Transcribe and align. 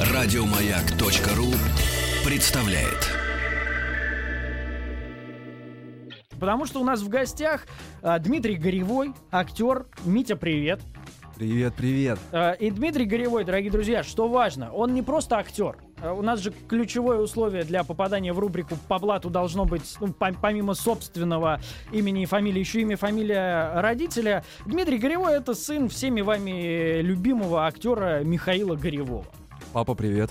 Радиомаяк.ру 0.00 1.46
представляет. 2.24 3.16
Потому 6.38 6.66
что 6.66 6.80
у 6.80 6.84
нас 6.84 7.00
в 7.00 7.08
гостях 7.08 7.66
а, 8.02 8.18
Дмитрий 8.18 8.56
Горевой, 8.56 9.14
актер. 9.30 9.86
Митя, 10.04 10.36
привет. 10.36 10.80
Привет, 11.36 11.74
привет. 11.74 12.18
А, 12.32 12.52
и 12.52 12.70
Дмитрий 12.70 13.04
Горевой, 13.04 13.44
дорогие 13.44 13.70
друзья, 13.70 14.02
что 14.02 14.28
важно, 14.28 14.72
он 14.72 14.94
не 14.94 15.02
просто 15.02 15.36
актер. 15.36 15.76
А, 16.02 16.12
У 16.12 16.22
нас 16.22 16.40
же 16.40 16.52
ключевое 16.68 17.18
условие 17.18 17.64
для 17.64 17.82
попадания 17.84 18.32
в 18.32 18.38
рубрику 18.38 18.76
по 18.88 18.98
блату 18.98 19.30
должно 19.30 19.64
быть, 19.64 19.96
ну, 20.00 20.08
пом- 20.08 20.36
помимо 20.40 20.74
собственного 20.74 21.60
имени 21.92 22.22
и 22.22 22.26
фамилии, 22.26 22.60
еще 22.60 22.82
имя, 22.82 22.96
фамилия 22.96 23.80
родителя. 23.80 24.44
Дмитрий 24.66 24.98
Горевой 24.98 25.34
это 25.34 25.54
сын 25.54 25.88
всеми 25.88 26.20
вами 26.20 27.00
любимого 27.00 27.66
актера 27.66 28.22
Михаила 28.24 28.76
Горевого. 28.76 29.24
Папа, 29.72 29.94
привет. 29.94 30.30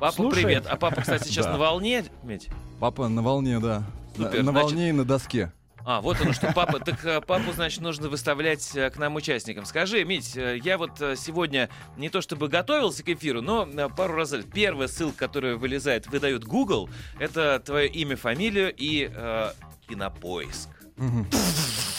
Папа, 0.00 0.14
Слушай. 0.14 0.42
привет. 0.44 0.66
А 0.68 0.76
папа, 0.76 1.00
кстати, 1.02 1.24
сейчас 1.28 1.46
Да. 1.46 1.52
на 1.52 1.58
волне, 1.58 2.04
Медь? 2.22 2.48
Папа 2.80 3.08
на 3.08 3.22
волне, 3.22 3.60
да. 3.60 3.82
На- 4.16 4.26
Супер, 4.26 4.42
на 4.42 4.50
значит- 4.52 4.70
волне 4.70 4.88
и 4.88 4.92
на 4.92 5.04
доске. 5.04 5.52
А, 5.86 6.00
вот 6.00 6.18
оно 6.20 6.32
что, 6.32 6.50
папа. 6.52 6.80
Так 6.80 7.04
э, 7.04 7.20
папу, 7.20 7.52
значит, 7.52 7.82
нужно 7.82 8.08
выставлять 8.08 8.74
э, 8.74 8.88
к 8.90 8.96
нам 8.96 9.16
участникам. 9.16 9.66
Скажи, 9.66 10.02
Мить, 10.04 10.34
э, 10.34 10.58
я 10.64 10.78
вот 10.78 10.92
сегодня 10.98 11.68
не 11.98 12.08
то 12.08 12.22
чтобы 12.22 12.48
готовился 12.48 13.02
к 13.02 13.08
эфиру, 13.10 13.42
но 13.42 13.66
пару 13.90 14.14
раз... 14.14 14.34
Первая 14.52 14.88
ссылка, 14.88 15.18
которая 15.18 15.56
вылезает, 15.56 16.06
выдает 16.06 16.44
Google, 16.44 16.88
это 17.18 17.60
твое 17.60 17.88
имя, 17.88 18.16
фамилию 18.16 18.72
и 18.74 19.10
э, 19.12 19.52
кинопоиск. 19.88 20.70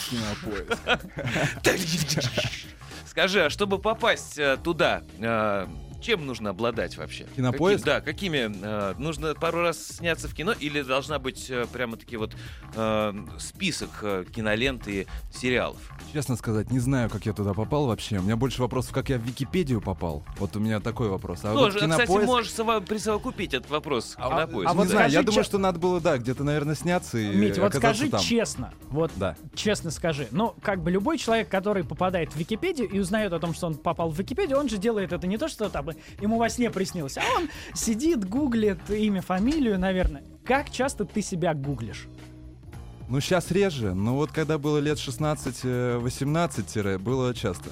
Кинопоиск. 0.10 0.80
Скажи, 3.06 3.46
а 3.46 3.50
чтобы 3.50 3.78
попасть 3.80 4.40
туда, 4.64 5.04
чем 6.06 6.26
нужно 6.26 6.52
обладать 6.52 6.98
вообще? 6.98 7.26
Кинопоиск? 7.36 7.84
Каким- 7.84 7.94
да, 8.00 8.02
какими? 8.02 8.52
э, 8.62 8.94
нужно 8.98 9.34
пару 9.34 9.62
раз 9.62 9.78
сняться 9.88 10.28
в 10.28 10.34
кино 10.34 10.54
или 10.54 10.82
должна 10.82 11.20
быть 11.20 11.50
э, 11.50 11.66
прямо-таки 11.72 12.18
вот 12.18 12.32
э, 12.76 13.14
список 13.40 13.90
э, 14.02 14.26
кинолент 14.34 14.88
и 14.88 15.08
сериалов? 15.34 15.78
Честно 16.14 16.36
сказать, 16.36 16.72
не 16.72 16.80
знаю, 16.80 17.10
как 17.10 17.26
я 17.26 17.34
туда 17.34 17.54
попал 17.54 17.88
вообще. 17.88 18.20
У 18.20 18.22
меня 18.22 18.36
больше 18.36 18.62
вопросов, 18.62 18.94
как 18.94 19.10
я 19.10 19.18
в 19.18 19.22
Википедию 19.22 19.82
попал. 19.82 20.24
Вот 20.38 20.56
у 20.56 20.60
меня 20.60 20.80
такой 20.80 21.10
вопрос. 21.10 21.40
А 21.44 21.54
вот 21.54 21.60
Тоже, 21.60 21.80
кстати, 21.80 21.92
кинопоиск... 22.06 22.28
можешь 22.28 22.52
сова- 22.52 22.82
присовокупить 22.82 23.54
этот 23.54 23.70
вопрос 23.70 24.16
к 24.16 24.20
А, 24.20 24.30
кинопоиску. 24.30 24.70
а 24.70 24.74
вот 24.74 24.84
не 24.84 24.90
знаю, 24.90 25.06
я 25.06 25.12
скажи, 25.12 25.26
думаю, 25.26 25.44
че- 25.44 25.50
что 25.50 25.58
надо 25.58 25.80
было, 25.80 26.00
да, 26.00 26.18
где-то, 26.18 26.44
наверное, 26.44 26.76
сняться 26.76 27.18
и 27.18 27.36
Мить, 27.36 27.58
вот 27.58 27.74
скажи 27.74 28.10
там. 28.10 28.22
честно, 28.22 28.74
вот 28.90 29.12
Да. 29.16 29.36
честно 29.56 29.92
скажи, 29.92 30.28
ну, 30.32 30.56
как 30.62 30.82
бы 30.84 30.92
любой 30.92 31.18
человек, 31.18 31.50
который 31.50 31.84
попадает 31.84 32.32
в 32.34 32.36
Википедию 32.36 32.88
и 32.90 33.00
узнает 33.00 33.34
о 33.34 33.40
том, 33.40 33.54
что 33.54 33.68
он 33.68 33.76
попал 33.76 34.10
в 34.10 34.18
Википедию, 34.20 34.58
он 34.60 34.70
же 34.70 34.78
делает 34.78 35.12
это 35.14 35.26
не 35.28 35.38
то, 35.38 35.48
что 35.48 35.70
там 35.70 35.90
ему 36.22 36.38
во 36.38 36.50
сне 36.50 36.70
приснилось, 36.72 37.18
а 37.18 37.22
он 37.38 37.50
сидит, 37.74 38.28
гуглит 38.28 38.90
имя, 38.90 39.22
фамилию, 39.22 39.80
наверное. 39.80 40.24
Как 40.44 40.70
часто 40.70 41.06
ты 41.06 41.22
себя 41.22 41.54
гуглишь? 41.54 42.08
Ну, 43.08 43.22
сейчас 43.22 43.52
реже, 43.52 43.94
но 43.94 44.16
вот 44.16 44.32
когда 44.32 44.58
было 44.58 44.80
лет 44.80 44.98
16-18, 44.98 46.98
было 47.00 47.34
часто. 47.34 47.70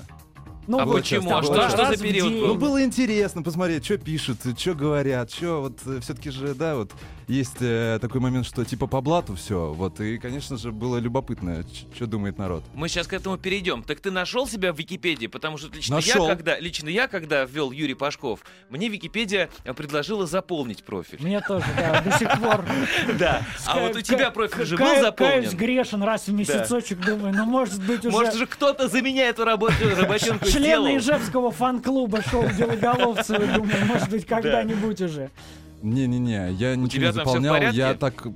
Ну, 0.66 0.79
А 0.79 0.85
почему? 0.85 1.27
там 1.27 1.39
А 1.39 1.44
что- 1.44 1.69
что 1.69 1.85
за 1.94 1.97
период 2.01 2.31
был? 2.31 2.47
Ну, 2.47 2.55
было 2.55 2.81
интересно 2.85 3.44
посмотреть, 3.44 3.83
что 3.83 3.97
пишут, 3.97 4.38
что 4.57 4.73
говорят, 4.73 5.29
что 5.29 5.59
вот 5.61 5.81
все-таки 6.01 6.29
же, 6.29 6.55
да, 6.55 6.77
вот 6.77 6.91
есть 7.27 7.61
э, 7.61 7.99
такой 8.02 8.21
момент, 8.21 8.45
что 8.45 8.66
типа 8.66 8.88
по 8.88 9.02
блату 9.02 9.35
все, 9.35 9.73
вот, 9.73 9.99
и, 9.99 10.17
конечно 10.17 10.57
же, 10.57 10.71
было 10.71 10.97
любопытно, 10.97 11.63
что 11.95 12.07
думает 12.07 12.38
народ. 12.38 12.63
Мы 12.73 12.88
сейчас 12.89 13.07
к 13.07 13.13
этому 13.13 13.38
перейдем. 13.38 13.83
Так 13.83 13.99
ты 13.99 14.11
нашел 14.11 14.47
себя 14.47 14.73
в 14.73 14.77
Википедии? 14.77 15.27
Потому 15.27 15.57
что 15.57 15.73
лично 15.75 15.95
Нашел. 15.95 16.27
я, 16.27 16.35
когда 16.35 16.59
лично 16.59 16.89
я, 16.89 17.07
когда 17.07 17.45
ввел 17.45 17.71
Юрий 17.71 17.94
Пашков, 17.94 18.41
мне 18.69 18.89
Википедия 18.89 19.49
э, 19.63 19.73
предложила 19.73 20.25
заполнить 20.25 20.83
профиль. 20.83 21.19
Мне 21.21 21.41
тоже, 21.41 21.66
да, 21.77 22.01
до 22.01 22.17
сих 22.17 22.29
пор. 22.39 22.66
Да. 23.17 23.45
А 23.67 23.79
вот 23.79 23.95
у 23.95 24.01
тебя 24.01 24.31
профиль 24.31 24.66
же 24.66 24.78
каю- 24.78 24.95
был 24.95 25.01
заполнен? 25.01 25.55
грешен 25.55 26.03
раз 26.03 26.28
в 26.28 26.34
месяцочек, 26.34 27.00
думаю, 27.00 27.34
ну, 27.34 27.45
может 27.45 27.84
быть, 27.85 28.00
уже... 28.05 28.11
Может 28.11 28.35
же 28.35 28.47
кто-то 28.47 28.88
за 28.88 29.01
меня 29.01 29.29
эту 29.29 29.45
работу, 29.45 29.73
работенку 29.95 30.45
Члены? 30.45 30.97
Ижевского 30.97 31.51
фан-клуба 31.51 32.22
шоу 32.23 32.47
Белоголовцева, 32.57 33.45
думаю, 33.45 33.85
может 33.85 34.09
быть, 34.09 34.25
когда-нибудь 34.25 35.01
уже. 35.01 35.29
Не-не-не, 35.83 36.51
я 36.53 36.75
ничего 36.75 36.88
тебя 36.89 37.07
не 37.09 37.13
там 37.13 37.13
всё 37.13 37.21
в 37.23 37.25
заполнял, 37.27 37.53
порядке? 37.55 37.77
я 37.77 37.94
так... 37.94 38.27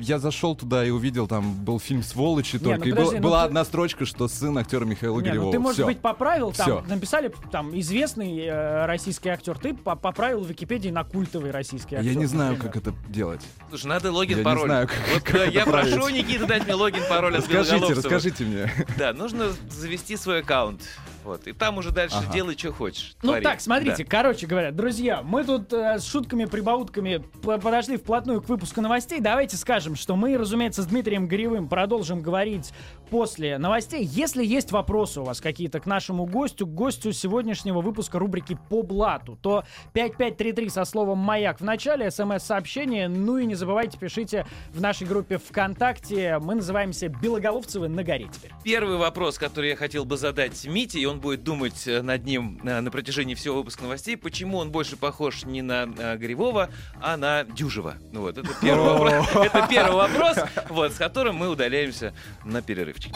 Я 0.00 0.18
зашел 0.18 0.54
туда 0.54 0.84
и 0.84 0.90
увидел, 0.90 1.26
там 1.26 1.54
был 1.64 1.80
фильм 1.80 2.02
«Сволочи» 2.02 2.56
Не, 2.56 2.58
только, 2.62 2.80
ну 2.80 2.84
и 2.84 2.90
подожди, 2.90 3.10
был- 3.14 3.22
ну 3.22 3.22
была 3.22 3.40
ты- 3.40 3.46
одна 3.46 3.64
строчка, 3.64 4.04
что 4.04 4.28
сын 4.28 4.58
актера 4.58 4.84
Михаила 4.84 5.14
Не, 5.20 5.24
ну 5.24 5.30
Горевого. 5.30 5.52
ты, 5.52 5.58
может 5.60 5.76
Всё. 5.78 5.86
быть, 5.86 6.00
поправил, 6.00 6.52
там 6.52 6.66
Всё. 6.66 6.84
написали, 6.94 7.32
там, 7.50 7.70
известный 7.80 8.38
э, 8.38 8.84
российский 8.84 9.30
актер, 9.30 9.56
ты 9.56 9.72
по- 9.72 9.96
поправил 9.96 10.42
в 10.42 10.46
Википедии 10.46 10.90
на 10.90 11.04
культовый 11.04 11.52
российский 11.52 11.94
актер. 11.96 12.10
Я 12.10 12.18
не 12.18 12.26
знаю, 12.26 12.52
например. 12.56 12.72
как 12.74 12.82
это 12.82 12.94
делать. 13.08 13.40
Слушай, 13.70 13.86
надо 13.86 14.12
логин, 14.12 14.32
Я 14.32 14.38
не 14.40 14.44
пароль. 14.44 14.66
знаю, 14.68 14.88
как- 14.88 14.98
вот 15.14 15.22
как 15.22 15.34
э, 15.36 15.38
это 15.44 15.50
я 15.52 15.64
прошу 15.64 15.96
править. 16.00 16.16
Никита 16.16 16.46
дать 16.46 16.64
мне 16.66 16.74
логин, 16.74 17.00
пароль 17.08 17.32
от 17.36 17.38
Расскажите, 17.40 17.70
Белоголовцева. 17.78 18.02
расскажите 18.02 18.44
мне. 18.44 18.72
Да, 18.98 19.14
нужно 19.14 19.46
завести 19.70 20.18
свой 20.18 20.40
аккаунт. 20.40 20.82
Вот, 21.24 21.46
и 21.46 21.52
там 21.52 21.76
уже 21.78 21.90
дальше 21.90 22.16
Ага. 22.18 22.32
делай, 22.32 22.56
что 22.56 22.72
хочешь. 22.72 23.14
Ну 23.22 23.30
твори. 23.30 23.44
так, 23.44 23.60
смотрите, 23.60 24.04
Да. 24.04 24.10
короче 24.10 24.46
говоря, 24.46 24.72
друзья, 24.72 25.22
мы 25.22 25.44
тут 25.44 25.72
э, 25.72 25.98
с 25.98 26.04
шутками, 26.06 26.46
прибаутками 26.46 27.18
п- 27.42 27.58
подошли 27.58 27.96
вплотную 27.98 28.40
к 28.40 28.48
выпуску 28.48 28.80
новостей. 28.80 29.20
Давайте 29.20 29.56
скажем, 29.56 29.94
что 29.96 30.16
мы, 30.16 30.36
разумеется, 30.38 30.82
с 30.82 30.86
Дмитрием 30.86 31.26
Горевым 31.26 31.68
продолжим 31.68 32.22
говорить 32.22 32.72
после 33.10 33.58
новостей. 33.58 34.04
Если 34.04 34.44
есть 34.44 34.72
вопросы 34.72 35.20
у 35.20 35.24
вас 35.24 35.40
какие-то 35.40 35.80
к 35.80 35.86
нашему 35.86 36.24
гостю, 36.26 36.66
к 36.66 36.74
гостю 36.74 37.12
сегодняшнего 37.12 37.80
выпуска 37.80 38.18
рубрики 38.18 38.58
«По 38.68 38.82
блату», 38.82 39.38
то 39.42 39.64
5533 39.92 40.68
со 40.70 40.84
словом 40.84 41.18
«Маяк» 41.18 41.60
в 41.60 41.64
начале, 41.64 42.10
смс-сообщение, 42.10 43.08
ну 43.08 43.38
и 43.38 43.46
не 43.46 43.54
забывайте, 43.54 43.98
пишите 43.98 44.46
в 44.72 44.80
нашей 44.80 45.06
группе 45.06 45.38
ВКонтакте. 45.38 46.38
Мы 46.40 46.54
называемся 46.54 47.08
«Белоголовцевы 47.08 47.88
на 47.88 48.04
горе» 48.04 48.28
теперь. 48.32 48.52
Первый 48.64 48.96
вопрос, 48.96 49.38
который 49.38 49.70
я 49.70 49.76
хотел 49.76 50.04
бы 50.04 50.16
задать 50.16 50.64
Мите, 50.66 51.00
и 51.00 51.06
он 51.08 51.20
будет 51.20 51.42
думать 51.42 51.86
э, 51.86 52.02
над 52.02 52.24
ним 52.24 52.60
э, 52.64 52.80
на 52.80 52.90
протяжении 52.90 53.34
всего 53.34 53.56
выпуска 53.56 53.82
новостей, 53.82 54.16
почему 54.16 54.58
он 54.58 54.70
больше 54.70 54.96
похож 54.96 55.44
не 55.44 55.62
на 55.62 55.88
э, 55.98 56.16
Горевого, 56.16 56.70
а 57.00 57.16
на 57.16 57.44
Дюжева. 57.44 57.94
Ну 58.12 58.22
вот, 58.22 58.38
это 58.38 58.48
первый 58.60 58.84
вопрос, 58.84 59.26
это 59.34 59.66
первый 59.68 59.96
вопрос, 59.96 60.36
вот, 60.68 60.92
с 60.92 60.96
которым 60.96 61.36
мы 61.36 61.48
удаляемся 61.48 62.14
на 62.44 62.62
перерывчик. 62.62 63.14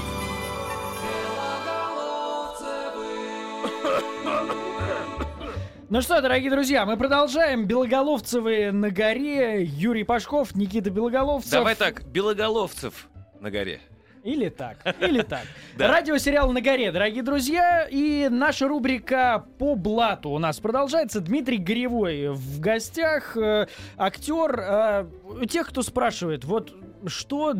Ну 5.92 6.00
что, 6.00 6.22
дорогие 6.22 6.50
друзья, 6.50 6.86
мы 6.86 6.96
продолжаем. 6.96 7.66
Белоголовцевы 7.66 8.72
на 8.72 8.90
горе. 8.90 9.62
Юрий 9.62 10.04
Пашков, 10.04 10.54
Никита 10.54 10.88
Белоголовцев. 10.88 11.52
Давай 11.52 11.74
так, 11.74 12.02
Белоголовцев 12.06 13.08
на 13.40 13.50
горе. 13.50 13.78
Или 14.24 14.50
так, 14.50 14.76
или 15.00 15.22
так. 15.22 15.42
Да. 15.76 15.88
Радиосериал 15.88 16.52
«На 16.52 16.60
горе», 16.60 16.92
дорогие 16.92 17.22
друзья. 17.22 17.88
И 17.90 18.28
наша 18.30 18.68
рубрика 18.68 19.46
«По 19.58 19.74
блату» 19.74 20.30
у 20.30 20.38
нас 20.38 20.60
продолжается. 20.60 21.20
Дмитрий 21.20 21.56
Горевой 21.58 22.28
в 22.28 22.60
гостях. 22.60 23.36
э, 23.36 23.66
актер. 23.96 24.60
э, 24.60 25.06
тех, 25.48 25.68
кто 25.68 25.82
спрашивает, 25.82 26.44
вот 26.44 26.72
что, 27.06 27.54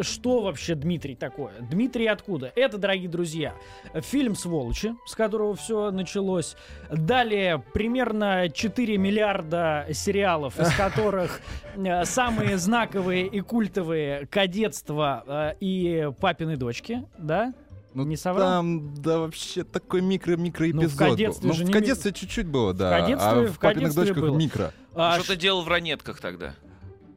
что 0.00 0.42
вообще 0.42 0.74
Дмитрий 0.74 1.14
такое? 1.14 1.52
Дмитрий 1.60 2.06
откуда? 2.06 2.52
Это, 2.56 2.78
дорогие 2.78 3.08
друзья, 3.08 3.54
фильм 3.94 4.34
«Сволочи», 4.34 4.94
с 5.06 5.14
которого 5.14 5.54
все 5.54 5.90
началось. 5.90 6.56
Далее 6.90 7.62
примерно 7.74 8.48
4 8.48 8.96
миллиарда 8.98 9.86
сериалов, 9.92 10.58
из 10.58 10.72
которых 10.74 11.40
э, 11.76 12.04
самые 12.04 12.58
знаковые 12.58 13.26
и 13.26 13.40
культовые 13.40 14.26
«Кадетство» 14.26 15.24
э, 15.26 15.54
и 15.60 16.10
«Папины 16.20 16.56
дочки», 16.56 17.04
да? 17.18 17.52
Ну, 17.94 18.04
Не 18.04 18.16
соврал? 18.16 18.48
Там, 18.48 18.94
да, 18.94 19.18
вообще 19.18 19.64
такой 19.64 20.00
микро-микро 20.00 20.66
Ну, 20.72 20.80
в 20.82 20.94
эпизод 20.94 21.42
Ну, 21.42 21.52
в 21.52 21.60
ми- 21.60 21.72
кадетстве 21.72 22.12
чуть-чуть 22.12 22.46
было, 22.46 22.72
да. 22.72 23.00
«Кадетстве» 23.00 23.30
а 23.30 23.34
в 23.34 23.52
в 23.52 23.58
папиных 23.58 23.94
«Кадетстве» 23.94 24.04
дочках 24.04 24.22
было. 24.22 24.36
микро. 24.38 24.72
А 24.94 25.18
Что 25.18 25.34
ты 25.34 25.36
делал 25.36 25.62
в 25.62 25.68
ранетках 25.68 26.18
тогда? 26.20 26.54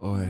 Ой, 0.06 0.28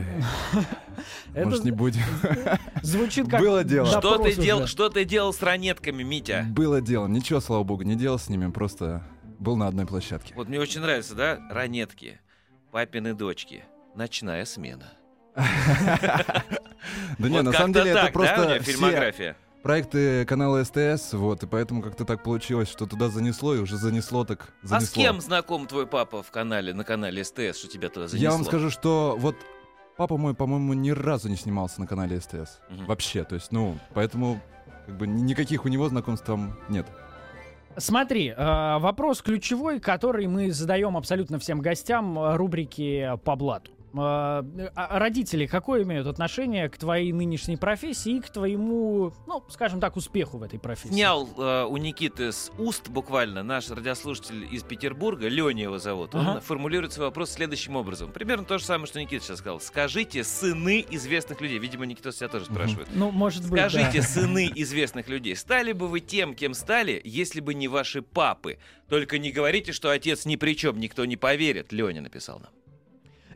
Это 1.34 1.44
может, 1.44 1.64
не 1.64 1.70
будем. 1.70 2.00
звучит 2.82 3.28
как 3.28 3.40
Было 3.40 3.62
дело. 3.62 3.86
Что 3.86 4.16
ты, 4.16 4.32
дел, 4.34 4.66
что 4.66 4.88
ты 4.88 5.04
делал 5.04 5.34
с 5.34 5.42
ранетками, 5.42 6.02
Митя? 6.02 6.46
Было 6.48 6.80
дело. 6.80 7.06
Ничего, 7.08 7.40
слава 7.40 7.62
богу, 7.62 7.82
не 7.82 7.94
делал 7.94 8.18
с 8.18 8.30
ними, 8.30 8.50
просто 8.50 9.06
был 9.38 9.54
на 9.56 9.66
одной 9.66 9.84
площадке. 9.84 10.32
Вот 10.34 10.48
мне 10.48 10.58
очень 10.58 10.80
нравится, 10.80 11.14
да? 11.14 11.38
Ранетки, 11.50 12.20
папины 12.72 13.12
дочки, 13.12 13.64
ночная 13.94 14.46
смена. 14.46 14.92
Да 17.18 17.28
не, 17.28 17.42
на 17.42 17.52
самом 17.52 17.72
деле 17.72 17.90
это 17.90 18.12
просто 18.12 18.60
фильмография. 18.62 19.36
проекты 19.62 20.24
канала 20.24 20.62
СТС, 20.62 21.14
вот, 21.14 21.42
и 21.42 21.46
поэтому 21.46 21.82
как-то 21.82 22.04
так 22.04 22.22
получилось, 22.22 22.68
что 22.68 22.86
туда 22.86 23.08
занесло, 23.08 23.54
и 23.56 23.58
уже 23.58 23.76
занесло 23.76 24.24
так 24.24 24.54
занесло. 24.62 24.76
А 24.76 24.80
с 24.80 24.90
кем 24.90 25.20
знаком 25.20 25.66
твой 25.66 25.86
папа 25.88 26.22
в 26.22 26.30
канале, 26.30 26.72
на 26.72 26.84
канале 26.84 27.24
СТС, 27.24 27.58
что 27.58 27.68
тебя 27.68 27.88
туда 27.88 28.06
занесло? 28.06 28.22
Я 28.22 28.30
вам 28.30 28.44
скажу, 28.44 28.70
что 28.70 29.16
вот 29.18 29.36
папа 29.96 30.16
мой, 30.16 30.34
по-моему, 30.34 30.72
ни 30.74 30.90
разу 30.90 31.28
не 31.28 31.36
снимался 31.36 31.80
на 31.80 31.86
канале 31.86 32.20
СТС. 32.20 32.60
Мгм. 32.70 32.86
Вообще, 32.86 33.24
то 33.24 33.34
есть, 33.34 33.52
ну, 33.52 33.76
поэтому 33.94 34.40
как 34.86 34.96
бы 34.96 35.06
ни- 35.06 35.22
никаких 35.22 35.64
у 35.64 35.68
него 35.68 35.88
знакомств 35.88 36.26
там 36.26 36.56
нет. 36.68 36.86
Смотри, 37.78 38.28
э, 38.28 38.78
вопрос 38.78 39.20
ключевой, 39.20 39.80
который 39.80 40.26
мы 40.28 40.50
задаем 40.50 40.96
абсолютно 40.96 41.38
всем 41.38 41.60
гостям 41.60 42.18
э, 42.18 42.36
рубрики 42.36 43.12
по 43.24 43.36
блату. 43.36 43.70
Э, 43.98 44.70
а 44.74 44.98
родители 44.98 45.46
какое 45.46 45.82
имеют 45.82 46.06
отношение 46.06 46.68
к 46.68 46.76
твоей 46.78 47.12
нынешней 47.12 47.56
профессии 47.56 48.16
и 48.16 48.20
к 48.20 48.30
твоему, 48.30 49.12
ну, 49.26 49.42
скажем 49.48 49.80
так, 49.80 49.96
успеху 49.96 50.38
в 50.38 50.42
этой 50.42 50.58
профессии? 50.58 50.92
Снял 50.92 51.28
э, 51.36 51.64
у 51.64 51.76
Никиты 51.76 52.32
с 52.32 52.50
уст 52.58 52.88
буквально 52.88 53.42
наш 53.42 53.70
радиослушатель 53.70 54.48
из 54.52 54.62
Петербурга, 54.62 55.28
Леня 55.28 55.64
его 55.64 55.78
зовут. 55.78 56.14
Он 56.14 56.26
Ага. 56.28 56.40
формулирует 56.40 56.92
свой 56.92 57.06
вопрос 57.06 57.30
следующим 57.30 57.76
образом. 57.76 58.12
Примерно 58.12 58.44
то 58.44 58.58
же 58.58 58.64
самое, 58.64 58.86
что 58.86 59.00
Никита 59.00 59.24
сейчас 59.24 59.38
сказал. 59.38 59.60
Скажите, 59.60 60.24
сыны 60.24 60.84
известных 60.90 61.40
людей. 61.40 61.58
Видимо, 61.58 61.86
Никита 61.86 62.12
себя 62.12 62.28
тоже 62.28 62.46
спрашивает. 62.46 62.88
Ну, 62.94 63.10
может 63.10 63.48
быть, 63.48 63.60
Скажите, 63.60 64.00
да. 64.00 64.06
сыны 64.06 64.50
известных 64.54 65.08
людей, 65.08 65.36
стали 65.36 65.72
бы 65.72 65.88
вы 65.88 66.00
тем, 66.00 66.34
кем 66.34 66.54
стали, 66.54 67.00
если 67.04 67.40
бы 67.40 67.54
не 67.54 67.68
ваши 67.68 68.02
папы? 68.02 68.58
Только 68.88 69.18
не 69.18 69.32
говорите, 69.32 69.72
что 69.72 69.90
отец 69.90 70.26
ни 70.26 70.36
при 70.36 70.54
чем, 70.54 70.78
никто 70.78 71.04
не 71.04 71.16
поверит. 71.16 71.72
Леня 71.72 72.00
написал 72.02 72.38
нам. 72.38 72.50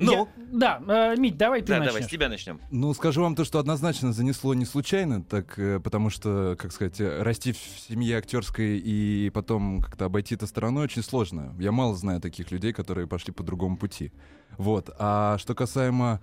Ну, 0.00 0.12
Я- 0.12 0.26
да, 0.52 1.12
э, 1.12 1.17
Мить, 1.17 1.37
давай 1.37 1.61
ты 1.61 1.69
да, 1.69 1.75
начнешь. 1.79 1.93
давай, 1.93 2.02
с 2.02 2.11
тебя 2.11 2.29
начнем. 2.29 2.61
Ну, 2.70 2.93
скажу 2.94 3.23
вам 3.23 3.35
то, 3.37 3.44
что 3.44 3.58
однозначно 3.58 4.12
занесло 4.12 4.55
не 4.55 4.64
случайно, 4.64 5.23
так 5.23 5.58
э, 5.58 5.79
потому 5.79 6.08
что, 6.11 6.56
как 6.58 6.73
сказать, 6.73 7.00
э, 7.00 7.23
расти 7.23 7.52
в 7.52 7.58
семье 7.58 8.17
актерской 8.19 8.79
и 8.79 9.31
потом 9.35 9.81
как-то 9.82 10.06
обойти 10.06 10.35
это 10.35 10.47
стороной 10.47 10.85
очень 10.85 11.02
сложно. 11.02 11.55
Я 11.58 11.70
мало 11.70 11.94
знаю 11.94 12.20
таких 12.20 12.50
людей, 12.50 12.73
которые 12.73 13.06
пошли 13.06 13.32
по 13.32 13.43
другому 13.43 13.76
пути. 13.76 14.11
Вот. 14.56 14.91
А 14.99 15.37
что 15.38 15.55
касаемо 15.55 16.20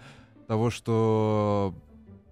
того, 0.48 0.70
что 0.70 1.76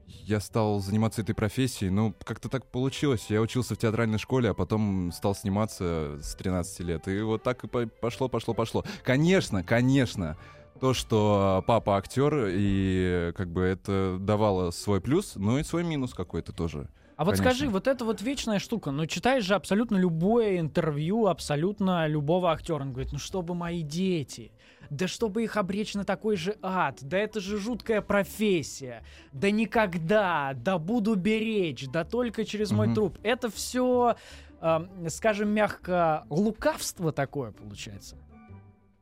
я 0.07 0.39
стал 0.39 0.79
заниматься 0.79 1.21
этой 1.21 1.35
профессией, 1.35 1.91
ну, 1.91 2.15
как-то 2.23 2.49
так 2.49 2.65
получилось. 2.71 3.25
Я 3.29 3.41
учился 3.41 3.75
в 3.75 3.77
театральной 3.77 4.17
школе, 4.17 4.49
а 4.49 4.53
потом 4.55 5.11
стал 5.11 5.35
сниматься 5.35 6.17
с 6.23 6.33
13 6.35 6.79
лет. 6.79 7.07
И 7.07 7.21
вот 7.21 7.43
так 7.43 7.63
и 7.63 7.67
по- 7.67 7.85
пошло, 7.85 8.27
пошло, 8.27 8.53
пошло. 8.55 8.83
Конечно, 9.03 9.63
конечно, 9.63 10.37
то, 10.79 10.93
что 10.93 11.63
папа 11.67 11.97
актер, 11.97 12.47
и 12.49 13.31
как 13.35 13.49
бы 13.51 13.61
это 13.61 14.17
давало 14.19 14.71
свой 14.71 15.01
плюс, 15.01 15.35
но 15.35 15.59
и 15.59 15.63
свой 15.63 15.83
минус 15.83 16.13
какой-то 16.13 16.51
тоже. 16.53 16.89
А 17.17 17.23
вот 17.23 17.37
Конечно. 17.37 17.51
скажи, 17.51 17.69
вот 17.71 17.87
эта 17.87 18.03
вот 18.03 18.21
вечная 18.21 18.59
штука, 18.59 18.91
ну 18.91 19.05
читаешь 19.05 19.45
же 19.45 19.55
абсолютно 19.55 19.95
любое 19.95 20.59
интервью 20.59 21.27
абсолютно 21.27 22.07
любого 22.07 22.51
актера. 22.51 22.81
Он 22.81 22.91
говорит, 22.91 23.13
ну 23.13 23.19
чтобы 23.19 23.55
мои 23.55 23.83
дети, 23.83 24.51
да 24.89 25.07
чтобы 25.07 25.43
их 25.43 25.55
обречь 25.55 25.93
на 25.93 26.03
такой 26.03 26.35
же 26.35 26.57
ад, 26.61 26.97
да 27.01 27.17
это 27.17 27.39
же 27.39 27.57
жуткая 27.57 28.01
профессия, 28.01 29.01
да 29.31 29.49
никогда, 29.49 30.51
да 30.55 30.77
буду 30.77 31.15
беречь, 31.15 31.87
да 31.87 32.03
только 32.03 32.43
через 32.43 32.71
мой 32.71 32.87
Мгм. 32.87 32.95
труп. 32.95 33.17
Это 33.23 33.49
все, 33.49 34.17
скажем 35.07 35.49
мягко, 35.49 36.25
лукавство 36.29 37.13
такое 37.13 37.53
получается. 37.53 38.17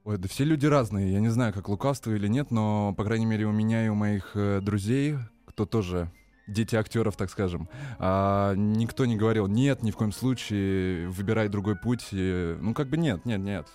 Ой, 0.06 0.18
да 0.18 0.28
все 0.28 0.44
люди 0.44 0.66
разные. 0.66 1.14
Я 1.14 1.22
не 1.22 1.30
знаю, 1.30 1.54
как 1.54 1.70
лукавство 1.70 2.12
или 2.12 2.28
нет, 2.28 2.52
но, 2.52 2.94
по 2.94 3.06
крайней 3.06 3.26
мере, 3.26 3.46
у 3.46 3.54
меня 3.54 3.86
и 3.86 3.90
у 3.90 3.96
моих 3.96 4.32
э, 4.36 4.60
друзей, 4.62 5.16
кто 5.46 5.66
тоже 5.66 6.12
дети 6.46 6.76
актеров, 6.76 7.16
так 7.16 7.30
скажем, 7.30 7.70
а, 8.00 8.54
никто 8.54 9.06
не 9.06 9.16
говорил, 9.16 9.48
нет, 9.48 9.82
ни 9.82 9.92
в 9.92 9.96
коем 9.96 10.12
случае, 10.12 11.08
выбирай 11.08 11.48
другой 11.48 11.78
путь. 11.78 12.10
И, 12.12 12.58
ну, 12.60 12.74
как 12.74 12.90
бы 12.90 12.98
нет, 12.98 13.24
нет, 13.24 13.40
нет. 13.40 13.68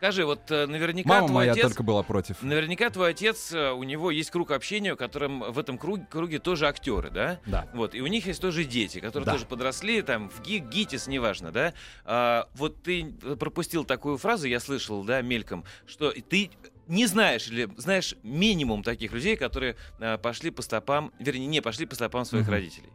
Скажи, 0.00 0.24
вот 0.24 0.50
э, 0.50 0.66
наверняка 0.66 1.06
Мама 1.10 1.26
твой 1.26 1.34
моя 1.34 1.52
отец... 1.52 1.64
только 1.64 1.82
была 1.82 2.02
против. 2.02 2.42
Наверняка 2.42 2.88
твой 2.88 3.10
отец, 3.10 3.52
э, 3.52 3.70
у 3.72 3.82
него 3.82 4.10
есть 4.10 4.30
круг 4.30 4.50
общения, 4.50 4.94
в 4.94 4.96
котором 4.96 5.40
в 5.52 5.58
этом 5.58 5.76
круге, 5.76 6.06
круге 6.10 6.38
тоже 6.38 6.66
актеры, 6.68 7.10
да? 7.10 7.38
Да. 7.44 7.68
Вот, 7.74 7.94
и 7.94 8.00
у 8.00 8.06
них 8.06 8.24
есть 8.24 8.40
тоже 8.40 8.64
дети, 8.64 8.98
которые 9.00 9.26
Да. 9.26 9.32
тоже 9.32 9.44
подросли, 9.44 10.00
там, 10.00 10.30
в 10.30 10.40
ГИК, 10.40 10.70
ГИТИС, 10.70 11.06
неважно, 11.06 11.52
да? 11.52 11.74
А, 12.06 12.48
вот 12.54 12.82
ты 12.82 13.12
пропустил 13.38 13.84
такую 13.84 14.16
фразу, 14.16 14.48
я 14.48 14.58
слышал, 14.58 15.04
да, 15.04 15.20
мельком, 15.20 15.64
что 15.84 16.12
ты 16.12 16.50
не 16.86 17.04
знаешь 17.04 17.48
или 17.48 17.68
знаешь 17.76 18.14
минимум 18.22 18.82
таких 18.82 19.12
людей, 19.12 19.36
которые 19.36 19.76
а, 19.98 20.16
пошли 20.16 20.50
по 20.50 20.62
стопам, 20.62 21.12
вернее, 21.18 21.46
не 21.46 21.60
пошли 21.60 21.84
по 21.84 21.94
стопам 21.94 22.24
своих 22.24 22.46
Мгм. 22.46 22.52
родителей. 22.54 22.88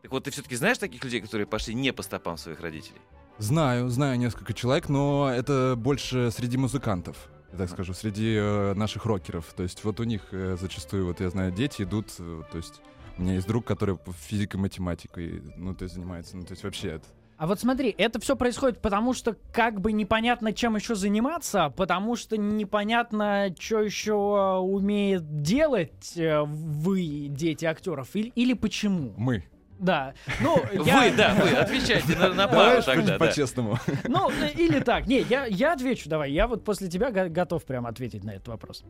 Так 0.00 0.12
вот, 0.12 0.24
ты 0.24 0.30
все-таки 0.30 0.56
знаешь 0.56 0.78
таких 0.78 1.04
людей, 1.04 1.20
которые 1.20 1.46
пошли 1.46 1.74
не 1.74 1.92
по 1.92 2.02
стопам 2.02 2.38
своих 2.38 2.60
родителей? 2.60 3.02
Знаю, 3.38 3.88
знаю 3.88 4.18
несколько 4.18 4.52
человек, 4.52 4.88
но 4.88 5.30
это 5.32 5.74
больше 5.76 6.30
среди 6.32 6.56
музыкантов. 6.56 7.16
Я 7.52 7.58
так 7.58 7.70
скажу, 7.70 7.94
среди 7.94 8.34
э, 8.36 8.74
наших 8.74 9.06
рокеров. 9.06 9.46
То 9.56 9.62
есть 9.62 9.84
вот 9.84 10.00
у 10.00 10.04
них 10.04 10.22
э, 10.32 10.56
зачастую, 10.60 11.06
вот 11.06 11.20
я 11.20 11.30
знаю, 11.30 11.52
дети 11.52 11.82
идут, 11.82 12.06
э, 12.18 12.42
то 12.50 12.56
есть 12.56 12.80
у 13.16 13.22
меня 13.22 13.34
есть 13.34 13.46
друг, 13.46 13.64
который 13.64 13.96
физикой, 14.26 14.60
математикой, 14.60 15.42
ну, 15.56 15.72
то 15.72 15.84
есть 15.84 15.94
занимается, 15.94 16.36
ну, 16.36 16.44
то 16.44 16.52
есть 16.52 16.64
вообще 16.64 16.88
это... 16.88 17.06
А 17.36 17.46
вот 17.46 17.60
смотри, 17.60 17.94
это 17.96 18.20
все 18.20 18.34
происходит 18.34 18.80
потому, 18.80 19.14
что 19.14 19.36
как 19.52 19.80
бы 19.80 19.92
непонятно, 19.92 20.52
чем 20.52 20.74
еще 20.74 20.96
заниматься, 20.96 21.72
потому 21.76 22.16
что 22.16 22.36
непонятно, 22.36 23.54
что 23.56 23.80
еще 23.80 24.58
умеет 24.58 25.42
делать 25.42 26.16
э, 26.16 26.42
вы, 26.42 27.28
дети 27.30 27.64
актеров, 27.64 28.16
или, 28.16 28.32
или 28.34 28.54
почему. 28.54 29.14
Мы. 29.16 29.44
Да. 29.78 30.14
Ну, 30.40 30.60
я, 30.84 31.00
Вы, 31.00 31.10
да, 31.16 31.34
вы, 31.34 31.50
отвечайте 31.50 32.16
на, 32.16 32.28
на 32.34 32.46
Давай 32.48 32.80
пару 32.80 32.82
тогда, 32.82 33.12
да. 33.12 33.18
по-честному. 33.26 33.78
Ну, 34.08 34.30
э, 34.30 34.50
или 34.54 34.80
так. 34.80 35.06
Не, 35.06 35.20
я, 35.20 35.46
я 35.46 35.72
отвечу, 35.72 36.08
давай. 36.08 36.32
Я 36.32 36.48
вот 36.48 36.64
после 36.64 36.88
тебя 36.88 37.10
го- 37.12 37.28
готов 37.28 37.64
прям 37.64 37.86
ответить 37.86 38.24
на 38.24 38.32
этот 38.32 38.48
вопрос. 38.48 38.82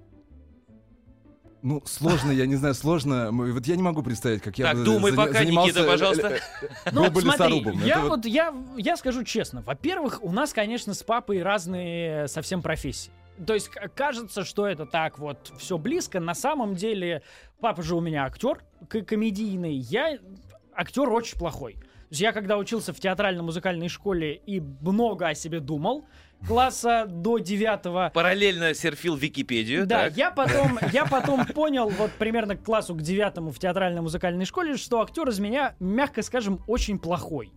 Ну, 1.61 1.83
сложно, 1.87 2.31
я 2.31 2.47
не 2.47 2.55
знаю, 2.55 2.73
сложно. 2.75 3.31
Вот 3.33 3.67
я 3.67 3.75
не 3.77 3.83
могу 3.83 4.03
представить, 4.03 4.43
как 4.43 4.57
я 4.59 4.67
Так, 4.67 4.77
бы 4.77 4.85
думай 4.85 5.11
заня- 5.13 5.17
пока, 5.17 5.39
занимался, 5.41 5.73
Никита, 5.73 5.91
пожалуйста. 5.91 6.29
э, 6.29 6.39
э, 6.85 6.91
Ну, 6.93 7.21
смотри, 7.21 7.65
я 7.85 8.01
вот- 8.01 8.09
вот, 8.11 8.27
я, 8.27 8.55
я 8.77 8.97
скажу 8.97 9.25
честно. 9.25 9.61
Во-первых, 9.63 10.21
у 10.23 10.31
нас, 10.31 10.53
конечно, 10.53 10.95
с 10.95 11.03
папой 11.03 11.43
разные 11.43 12.29
совсем 12.29 12.63
профессии. 12.63 13.11
То 13.45 13.55
есть 13.55 13.69
кажется, 13.95 14.45
что 14.45 14.67
это 14.67 14.87
так 14.87 15.19
вот 15.19 15.53
все 15.59 15.79
близко. 15.79 16.21
На 16.21 16.35
самом 16.35 16.75
деле, 16.77 17.23
папа 17.61 17.83
же 17.83 17.95
у 17.97 18.01
меня 18.01 18.25
актер 18.25 18.61
к- 18.89 19.03
комедийный. 19.03 19.75
Я 19.75 20.19
актер 20.79 21.11
очень 21.11 21.37
плохой. 21.37 21.75
То 21.75 22.13
есть 22.13 22.23
я 22.23 22.33
когда 22.33 22.57
учился 22.57 22.95
в 22.95 23.01
театрально-музыкальной 23.01 23.89
школе 23.89 24.35
и 24.35 24.61
много 24.61 25.29
о 25.29 25.35
себе 25.35 25.61
думал, 25.61 26.07
класса 26.47 27.05
до 27.07 27.39
девятого, 27.39 28.11
Параллельно 28.15 28.73
серфил 28.73 29.15
Википедию. 29.15 29.87
да, 29.87 30.05
так. 30.05 30.17
я 30.17 30.31
потом, 30.37 30.79
я 30.93 31.05
потом 31.05 31.45
понял, 31.45 31.91
вот 31.91 32.13
примерно 32.13 32.57
к 32.57 32.63
классу 32.63 32.95
к 32.95 33.03
девятому 33.03 33.51
в 33.51 33.59
театральной 33.59 34.01
музыкальной 34.01 34.47
школе, 34.47 34.79
что 34.79 35.03
актер 35.03 35.29
из 35.29 35.39
меня, 35.39 35.75
мягко 35.81 36.23
скажем, 36.23 36.63
очень 36.67 36.99
плохой. 36.99 37.53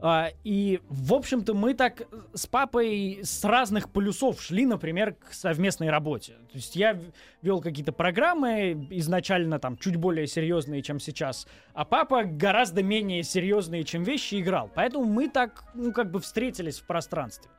А, 0.00 0.30
и, 0.44 0.80
в 0.88 1.14
общем-то, 1.14 1.54
мы 1.54 1.74
так 1.74 2.02
с 2.34 2.46
папой 2.46 3.20
с 3.22 3.44
разных 3.44 3.90
полюсов 3.90 4.42
шли, 4.42 4.66
например, 4.66 5.14
к 5.14 5.32
совместной 5.32 5.90
работе. 5.90 6.34
То 6.50 6.56
есть 6.56 6.76
я 6.76 6.98
вел 7.42 7.60
какие-то 7.60 7.92
программы, 7.92 8.88
изначально 8.90 9.58
там 9.58 9.78
чуть 9.78 9.96
более 9.96 10.26
серьезные, 10.26 10.82
чем 10.82 11.00
сейчас, 11.00 11.46
а 11.72 11.84
папа 11.84 12.24
гораздо 12.24 12.82
менее 12.82 13.22
серьезные, 13.22 13.84
чем 13.84 14.02
вещи, 14.02 14.40
играл. 14.40 14.70
Поэтому 14.74 15.04
мы 15.04 15.28
так, 15.28 15.64
ну, 15.74 15.92
как 15.92 16.10
бы 16.10 16.20
встретились 16.20 16.78
в 16.78 16.86
пространстве. 16.86 17.50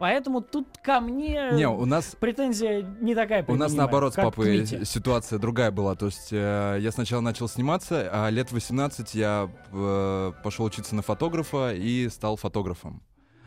Поэтому 0.00 0.40
тут 0.40 0.78
ко 0.82 1.00
мне 1.00 1.50
Не, 1.52 1.68
у 1.68 1.84
нас 1.84 2.16
претензия 2.18 2.80
не 3.02 3.14
такая 3.14 3.44
У 3.46 3.54
нас 3.54 3.74
наоборот 3.74 4.14
с 4.14 4.16
папой 4.16 4.66
ситуация 4.86 5.38
другая 5.38 5.70
была. 5.70 5.94
То 5.94 6.06
есть 6.06 6.32
э, 6.32 6.78
я 6.80 6.90
сначала 6.90 7.20
начал 7.20 7.48
сниматься, 7.48 8.08
а 8.10 8.30
лет 8.30 8.50
18 8.50 9.14
я 9.14 9.50
э, 9.70 10.32
пошел 10.42 10.64
учиться 10.64 10.94
на 10.94 11.02
фотографа 11.02 11.74
и 11.74 12.08
стал 12.08 12.36
фотографом. 12.36 13.02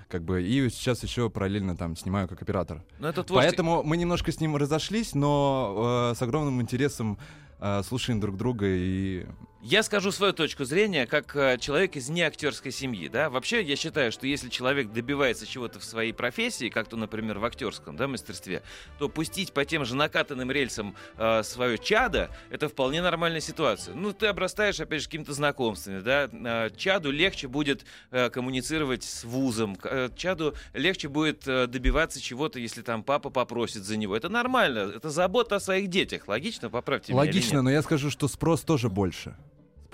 Как 0.07 0.23
бы, 0.23 0.43
и 0.43 0.69
сейчас 0.69 1.01
еще 1.01 1.31
параллельно 1.31 1.75
там 1.75 1.95
снимаю 1.95 2.27
как 2.27 2.43
оператор. 2.43 2.83
Ну, 2.99 3.07
это 3.07 3.23
творчество. 3.23 3.35
Поэтому 3.35 3.81
мы 3.81 3.97
немножко 3.97 4.31
с 4.31 4.39
ним 4.39 4.55
разошлись, 4.55 5.15
но 5.15 6.11
э, 6.11 6.15
с 6.15 6.21
огромным 6.21 6.61
интересом 6.61 7.17
э, 7.59 7.81
слушаем 7.81 8.19
друг 8.19 8.37
друга 8.37 8.67
и 8.69 9.25
Я 9.65 9.81
скажу 9.81 10.11
свою 10.11 10.33
точку 10.33 10.65
зрения 10.65 11.07
как 11.07 11.37
э, 11.37 11.57
человек 11.57 11.95
из 11.95 12.09
неактерской 12.09 12.69
семьи, 12.69 13.07
да. 13.07 13.29
Вообще, 13.29 13.61
я 13.61 13.77
считаю, 13.77 14.11
что 14.11 14.27
если 14.27 14.49
человек 14.49 14.91
добивается 14.91 15.47
чего-то 15.47 15.79
в 15.79 15.85
своей 15.85 16.11
профессии, 16.11 16.67
как 16.67 16.89
то, 16.89 16.97
например, 16.97 17.39
в 17.39 17.45
актерском, 17.45 17.95
да, 17.95 18.09
мастерстве, 18.09 18.61
то 18.99 19.07
пустить 19.07 19.53
по 19.53 19.63
тем 19.63 19.85
же 19.85 19.95
накатанным 19.95 20.51
рельсам 20.51 20.97
э, 21.15 21.43
свое 21.43 21.77
чадо, 21.77 22.29
это 22.49 22.67
вполне 22.67 23.01
нормальная 23.01 23.39
ситуация. 23.39 23.95
Ну, 23.95 24.11
ты 24.11 24.27
обрастаешь, 24.27 24.81
опять 24.81 24.99
же, 24.99 25.07
какими-то 25.07 25.31
знакомствами, 25.31 26.01
да. 26.01 26.29
Э, 26.29 26.69
чаду 26.75 27.09
легче 27.09 27.47
будет 27.47 27.85
э, 28.11 28.29
коммуницировать 28.29 29.05
с 29.05 29.23
вузом, 29.23 29.77
э, 29.85 30.09
чаду 30.17 30.55
легче 30.73 31.07
будет 31.07 31.47
э, 31.47 31.67
добиваться 31.67 32.19
чего-то, 32.19 32.59
если 32.59 32.81
там 32.81 33.01
папа 33.01 33.29
попросит 33.29 33.85
за 33.85 33.95
него. 33.95 34.17
Это 34.17 34.27
нормально, 34.27 34.91
это 34.93 35.09
забота 35.09 35.55
о 35.55 35.59
своих 35.61 35.89
детях. 35.89 36.27
Логично, 36.27 36.69
поправьте 36.69 37.13
меня 37.13 37.23
или 37.23 37.29
логично, 37.29 37.61
но 37.61 37.71
я 37.71 37.81
скажу, 37.81 38.09
что 38.09 38.27
спрос 38.27 38.59
тоже 38.63 38.89
больше. 38.89 39.37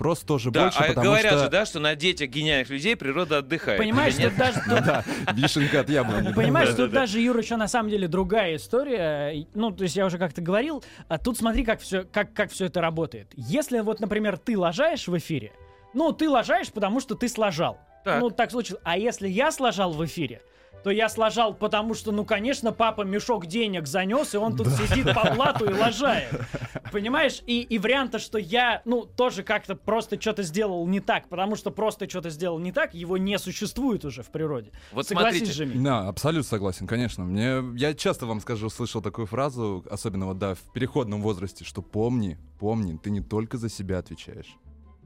Спрос 0.00 0.20
тоже 0.20 0.50
Да, 0.50 0.62
больше, 0.62 0.78
а 0.78 0.84
потому 0.84 1.06
говорят 1.08 1.32
что... 1.32 1.44
же, 1.44 1.50
да, 1.50 1.66
что 1.66 1.78
на 1.78 1.94
детях 1.94 2.30
гениальных 2.30 2.70
людей 2.70 2.96
природа 2.96 3.38
отдыхает. 3.38 3.78
Понимаешь, 3.78 4.14
тут 4.14 4.22
нет? 4.22 4.36
даже, 4.38 4.62
да, 4.66 5.04
вишенка 5.34 5.80
от 5.80 5.90
яблони. 5.90 6.32
понимаешь, 6.34 6.74
тут 6.74 6.90
даже, 6.90 7.20
Юра, 7.20 7.42
еще 7.42 7.56
на 7.56 7.68
самом 7.68 7.90
деле 7.90 8.08
другая 8.08 8.56
история. 8.56 9.46
Ну, 9.52 9.72
то 9.72 9.82
есть 9.82 9.96
я 9.96 10.06
уже 10.06 10.16
как-то 10.16 10.40
говорил, 10.40 10.82
а 11.08 11.18
тут 11.18 11.36
смотри, 11.36 11.66
как 11.66 11.80
все, 11.80 12.04
как, 12.04 12.32
как 12.32 12.50
все 12.50 12.64
это 12.64 12.80
работает. 12.80 13.30
Если 13.36 13.80
вот, 13.80 14.00
например, 14.00 14.38
ты 14.38 14.56
лажаешь 14.56 15.06
в 15.06 15.18
эфире, 15.18 15.52
ну, 15.92 16.12
ты 16.12 16.30
лажаешь, 16.30 16.72
потому 16.72 17.00
что 17.00 17.14
ты 17.14 17.28
сложал. 17.28 17.78
Так. 18.02 18.22
Ну, 18.22 18.30
так 18.30 18.52
случилось. 18.52 18.80
А 18.84 18.96
если 18.96 19.28
я 19.28 19.52
сложал 19.52 19.92
в 19.92 20.02
эфире, 20.06 20.40
то 20.82 20.90
я 20.90 21.08
сложал, 21.08 21.54
потому 21.54 21.94
что, 21.94 22.12
ну, 22.12 22.24
конечно, 22.24 22.72
папа 22.72 23.02
мешок 23.02 23.46
денег 23.46 23.86
занес, 23.86 24.34
и 24.34 24.36
он 24.36 24.56
тут 24.56 24.68
сидит 24.68 25.14
по 25.14 25.32
блату 25.34 25.70
и 25.70 25.72
лажает. 25.72 26.28
Понимаешь? 26.92 27.42
И, 27.46 27.62
и 27.62 27.78
варианта, 27.78 28.18
что 28.18 28.38
я, 28.38 28.82
ну, 28.84 29.04
тоже 29.04 29.42
как-то 29.42 29.74
просто 29.74 30.20
что-то 30.20 30.42
сделал 30.42 30.86
не 30.86 31.00
так, 31.00 31.28
потому 31.28 31.56
что 31.56 31.70
просто 31.70 32.08
что-то 32.08 32.30
сделал 32.30 32.58
не 32.58 32.72
так, 32.72 32.94
его 32.94 33.16
не 33.16 33.38
существует 33.38 34.04
уже 34.04 34.22
в 34.22 34.30
природе. 34.30 34.72
Вот 34.92 35.06
Согласись 35.06 35.38
смотрите, 35.40 35.52
же, 35.52 35.66
Мить? 35.66 35.82
Да, 35.82 36.08
абсолютно 36.08 36.48
согласен, 36.48 36.86
конечно. 36.86 37.24
Мне, 37.24 37.62
я 37.76 37.94
часто 37.94 38.26
вам 38.26 38.40
скажу, 38.40 38.70
слышал 38.70 39.02
такую 39.02 39.26
фразу, 39.26 39.84
особенно 39.90 40.26
вот, 40.26 40.38
да, 40.38 40.54
в 40.54 40.72
переходном 40.72 41.22
возрасте, 41.22 41.64
что 41.64 41.82
помни, 41.82 42.38
помни, 42.58 42.98
ты 43.02 43.10
не 43.10 43.20
только 43.20 43.58
за 43.58 43.68
себя 43.68 43.98
отвечаешь. 43.98 44.56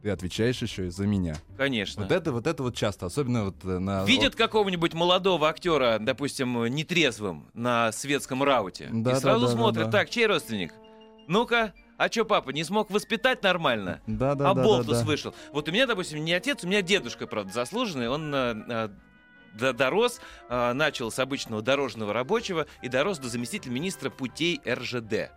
Ты 0.05 0.11
отвечаешь 0.11 0.61
еще 0.61 0.89
и 0.89 0.91
за 0.91 1.07
меня. 1.07 1.35
Конечно. 1.57 2.03
Вот 2.03 2.13
это, 2.13 2.31
вот 2.31 2.47
это 2.47 2.63
вот 2.63 2.77
часто, 2.77 3.07
особенно 3.07 3.47
вот 3.47 3.65
э, 3.65 3.79
на... 3.79 4.05
Видят 4.05 4.35
какого-нибудь 4.35 4.93
молодого 4.93 5.49
актера, 5.49 5.97
допустим, 5.99 6.67
нетрезвым 6.67 7.49
на 7.55 7.91
светском 7.91 8.43
рауте. 8.43 8.91
Да, 8.93 9.13
и 9.13 9.15
да, 9.15 9.21
сразу 9.21 9.47
да, 9.47 9.47
да, 9.47 9.53
смотрят, 9.57 9.85
да. 9.87 9.91
так, 10.01 10.11
чей 10.11 10.27
родственник? 10.27 10.75
Ну-ка, 11.27 11.73
а 11.97 12.11
чё, 12.11 12.27
папа, 12.27 12.51
не 12.51 12.65
смог 12.65 12.91
воспитать 12.91 13.43
нормально? 13.43 14.03
Да, 14.07 14.35
да, 14.35 14.51
а 14.51 14.55
да, 14.55 14.63
болтус 14.63 14.99
да, 14.99 15.01
да. 15.01 15.07
вышел. 15.07 15.35
Вот 15.55 15.71
у 15.71 15.73
меня, 15.73 15.87
допустим, 15.87 16.23
не 16.23 16.35
отец, 16.35 16.63
у 16.65 16.67
меня 16.67 16.83
дедушка, 16.83 17.27
правда, 17.27 17.51
заслуженный. 17.55 18.11
Он 18.11 18.31
э, 18.35 18.91
э, 19.59 19.73
дорос, 19.73 20.21
э, 20.51 20.73
начал 20.75 21.11
с 21.11 21.19
обычного 21.19 21.63
дорожного 21.63 22.13
рабочего 22.13 22.67
и 22.83 22.91
дорос 22.91 23.19
до 23.21 23.31
заместителя 23.31 23.73
министра 23.73 24.11
путей 24.11 24.61
РЖД. 24.67 25.31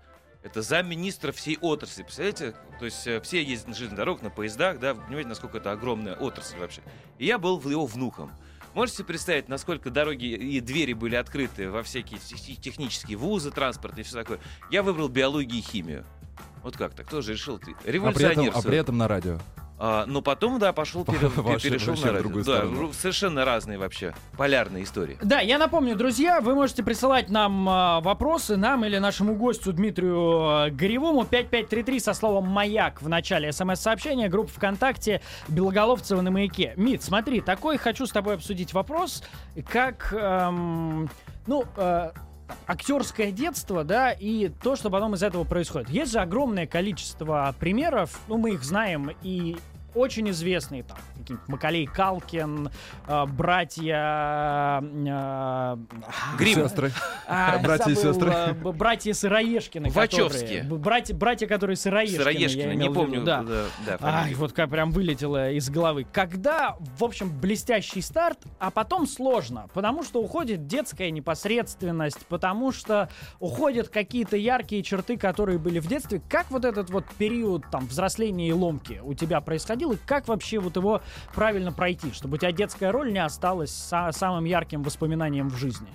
Это 0.47 0.61
замминистра 0.61 1.33
всей 1.33 1.57
отрасли. 1.59 2.03
Представляете? 2.03 2.55
То 2.79 2.85
есть 2.85 3.05
э, 3.05 3.19
все 3.19 3.43
ездят 3.43 3.67
на 3.67 3.73
железных 3.75 3.97
дорогах, 3.97 4.23
на 4.23 4.29
поездах, 4.29 4.79
да, 4.79 4.93
вы 4.93 5.01
понимаете, 5.03 5.27
насколько 5.27 5.57
это 5.57 5.73
огромная 5.73 6.15
отрасль 6.15 6.57
вообще. 6.57 6.81
И 7.19 7.25
я 7.25 7.37
был 7.37 7.59
его 7.69 7.85
внуком. 7.85 8.31
Можете 8.73 9.03
представить, 9.03 9.49
насколько 9.49 9.89
дороги 9.89 10.25
и 10.25 10.61
двери 10.61 10.93
были 10.93 11.15
открыты 11.15 11.69
во 11.69 11.83
всякие 11.83 12.19
тех- 12.19 12.61
технические 12.61 13.17
вузы, 13.17 13.51
транспорт 13.51 13.99
и 13.99 14.03
все 14.03 14.15
такое? 14.15 14.39
Я 14.71 14.83
выбрал 14.83 15.09
биологию 15.09 15.59
и 15.59 15.61
химию. 15.61 16.05
Вот 16.63 16.77
как 16.77 16.93
так? 16.93 17.07
Кто 17.07 17.21
же 17.21 17.33
решил? 17.33 17.59
Ты 17.59 17.71
А 17.71 17.83
при, 17.83 17.91
Революционер. 17.91 18.49
этом, 18.51 18.59
а 18.59 18.61
при 18.61 18.77
этом 18.77 18.97
на 18.97 19.07
радио. 19.09 19.39
А, 19.79 20.05
но 20.07 20.22
потом, 20.24 20.57
да, 20.57 20.74
пошел, 20.74 21.05
пере- 21.05 21.27
Вообще- 21.36 21.69
перешел 21.69 21.89
вообще 21.89 22.05
на 22.07 22.12
радио. 22.13 22.24
другую 22.24 22.46
Да, 22.46 22.57
сторону. 22.57 22.93
совершенно 22.93 23.46
разные 23.46 23.77
вообще, 23.77 24.15
полярные 24.36 24.84
истории. 24.84 25.17
Да, 25.22 25.39
я 25.39 25.57
напомню, 25.60 25.96
друзья, 25.96 26.41
вы 26.41 26.55
можете 26.55 26.81
присылать 26.84 27.29
нам 27.29 27.69
а, 27.69 28.00
вопросы, 28.01 28.57
нам 28.57 28.86
или 28.86 28.98
нашему 28.98 29.36
гостю 29.36 29.74
Дмитрию 29.74 30.17
а, 30.41 30.69
Горевому 30.72 31.25
5533 31.25 32.00
со 32.00 32.13
словом 32.13 32.48
«Маяк» 32.48 33.01
в 33.03 33.07
начале 33.10 33.51
смс-сообщения, 33.51 34.29
группа 34.29 34.50
ВКонтакте 34.51 35.22
Белоголовцева 35.48 36.22
на 36.22 36.31
маяке. 36.31 36.74
Мит, 36.75 37.03
смотри, 37.03 37.41
такой 37.41 37.77
хочу 37.77 38.07
с 38.07 38.12
тобой 38.12 38.34
обсудить 38.36 38.74
вопрос, 38.74 39.24
как, 39.69 40.12
эм, 40.17 41.07
ну, 41.46 41.65
э, 41.77 42.12
актерское 42.65 43.31
детство, 43.31 43.83
да, 43.83 44.11
и 44.11 44.49
то, 44.49 44.75
что 44.75 44.89
потом 44.89 45.15
из 45.15 45.23
этого 45.23 45.43
происходит. 45.43 45.89
Есть 45.89 46.11
же 46.11 46.19
огромное 46.19 46.67
количество 46.67 47.53
примеров, 47.59 48.19
ну, 48.27 48.37
мы 48.37 48.51
их 48.51 48.63
знаем, 48.63 49.11
и 49.23 49.57
очень 49.97 50.29
известные, 50.29 50.83
там, 50.83 50.97
какие-нибудь 51.17 51.47
Макалей 51.49 51.85
Калкин, 51.85 52.69
э, 53.07 53.25
братья... 53.25 54.81
э, 54.81 55.77
Грим. 56.37 56.55
Сестры. 56.63 56.91
а, 57.27 57.57
Братья 57.59 57.91
и 57.91 57.95
забыл, 57.95 58.13
сестры. 58.13 58.31
э, 58.31 58.53
братья 58.71 59.13
Сыроежкины. 59.13 59.89
Вачовски. 59.89 60.41
которые- 60.61 60.63
Братья, 60.77 61.13
братья, 61.15 61.47
которые 61.47 61.75
Сыроежкины. 61.75 62.73
имел 62.73 62.77
не 62.89 62.93
помню. 62.93 63.15
виду, 63.15 63.25
да. 63.25 63.43
да, 63.43 63.65
да, 63.85 63.97
Ай, 64.01 64.33
вот 64.35 64.53
как 64.53 64.69
прям 64.69 64.91
вылетело 64.91 65.51
из 65.51 65.69
головы. 65.69 66.05
Когда, 66.11 66.77
в 66.97 67.03
общем, 67.03 67.29
блестящий 67.39 68.01
старт, 68.01 68.39
а 68.59 68.71
потом 68.71 69.07
сложно, 69.07 69.67
потому 69.73 70.03
что 70.03 70.21
уходит 70.21 70.67
детская 70.67 71.11
непосредственность, 71.11 72.25
потому 72.27 72.71
что 72.71 73.09
уходят 73.39 73.89
какие-то 73.89 74.37
яркие 74.37 74.83
черты, 74.83 75.17
которые 75.17 75.57
были 75.57 75.79
в 75.79 75.87
детстве. 75.87 76.21
Как 76.29 76.49
вот 76.51 76.65
этот 76.65 76.89
вот 76.89 77.05
период 77.17 77.63
там 77.71 77.87
взросления 77.87 78.49
и 78.49 78.51
ломки 78.53 78.99
у 79.03 79.13
тебя 79.13 79.41
происходил, 79.41 79.87
и 79.94 79.98
как 80.06 80.27
вообще 80.27 80.60
вот 80.60 80.75
его 80.75 81.01
правильно 81.34 81.72
пройти, 81.72 82.12
чтобы 82.12 82.36
у 82.36 82.38
тебя 82.38 82.51
детская 82.51 82.91
роль 82.91 83.12
не 83.12 83.24
осталась 83.24 83.72
са- 83.72 84.12
самым 84.12 84.46
ярким 84.46 84.84
воспоминанием 84.84 85.50
в 85.50 85.56
жизни? 85.58 85.88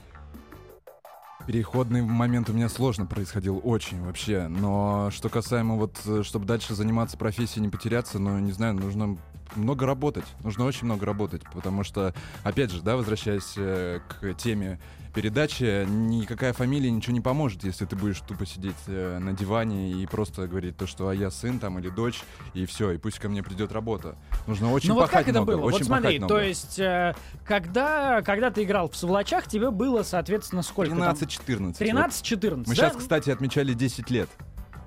Переходный 1.47 2.03
момент 2.03 2.49
у 2.51 2.53
меня 2.53 2.69
сложно 2.69 3.05
происходил, 3.05 3.61
очень 3.65 4.01
вообще. 4.05 4.47
Но 4.47 5.11
что 5.11 5.29
касаемо 5.29 5.75
вот, 5.77 5.99
э, 6.07 6.23
чтобы 6.23 6.47
дальше 6.47 6.75
заниматься 6.75 7.19
профессией, 7.19 7.63
не 7.63 7.69
потеряться, 7.69 8.21
ну, 8.21 8.39
не 8.39 8.53
знаю, 8.53 8.75
нужно 8.75 9.19
много 9.57 9.87
работать. 9.87 10.25
Нужно 10.43 10.65
очень 10.65 10.87
много 10.87 11.07
работать, 11.07 11.43
потому 11.53 11.85
что, 11.85 12.15
опять 12.43 12.71
же, 12.71 12.83
да, 12.83 12.97
возвращаясь 12.97 13.55
э, 13.57 14.01
к 14.09 14.35
теме 14.35 14.79
передачи, 15.15 15.85
никакая 15.87 16.53
фамилия 16.53 16.91
ничего 16.91 17.13
не 17.13 17.21
поможет, 17.21 17.65
если 17.65 17.85
ты 17.85 17.97
будешь 17.97 18.21
тупо 18.21 18.47
сидеть 18.47 18.75
э, 18.87 19.19
на 19.19 19.33
диване 19.33 19.93
и 19.93 20.07
просто 20.07 20.47
говорить 20.47 20.77
то, 20.77 20.87
что 20.87 21.09
а 21.09 21.15
я 21.15 21.31
сын 21.31 21.59
там 21.59 21.79
или 21.79 21.91
дочь, 21.91 22.23
и 22.55 22.65
все, 22.67 22.93
и 22.93 22.99
пусть 22.99 23.19
ко 23.19 23.29
мне 23.29 23.43
придет 23.43 23.73
работа. 23.73 24.17
Нужно 24.47 24.73
очень 24.73 24.89
ну 24.89 24.95
вот 24.95 25.03
пахать 25.03 25.27
как 25.27 25.29
это 25.29 25.43
много, 25.43 25.59
было? 25.59 25.67
очень 25.67 25.79
Вот 25.79 25.87
смотри, 25.87 26.19
много. 26.19 26.35
то 26.35 26.41
есть, 26.41 26.79
э, 26.79 27.15
когда, 27.45 28.23
когда 28.23 28.51
ты 28.51 28.63
играл 28.65 28.89
в 28.89 28.97
Сволочах, 28.97 29.47
тебе 29.47 29.71
было, 29.71 30.03
соответственно, 30.03 30.63
сколько 30.63 30.97
там? 30.97 31.15
13-14. 31.15 31.59
вот. 31.67 31.81
13-14, 31.81 32.57
Мы 32.57 32.65
да? 32.65 32.75
сейчас, 32.75 32.97
кстати, 32.97 33.31
отмечали 33.31 33.75
10 33.75 34.11
лет. 34.11 34.31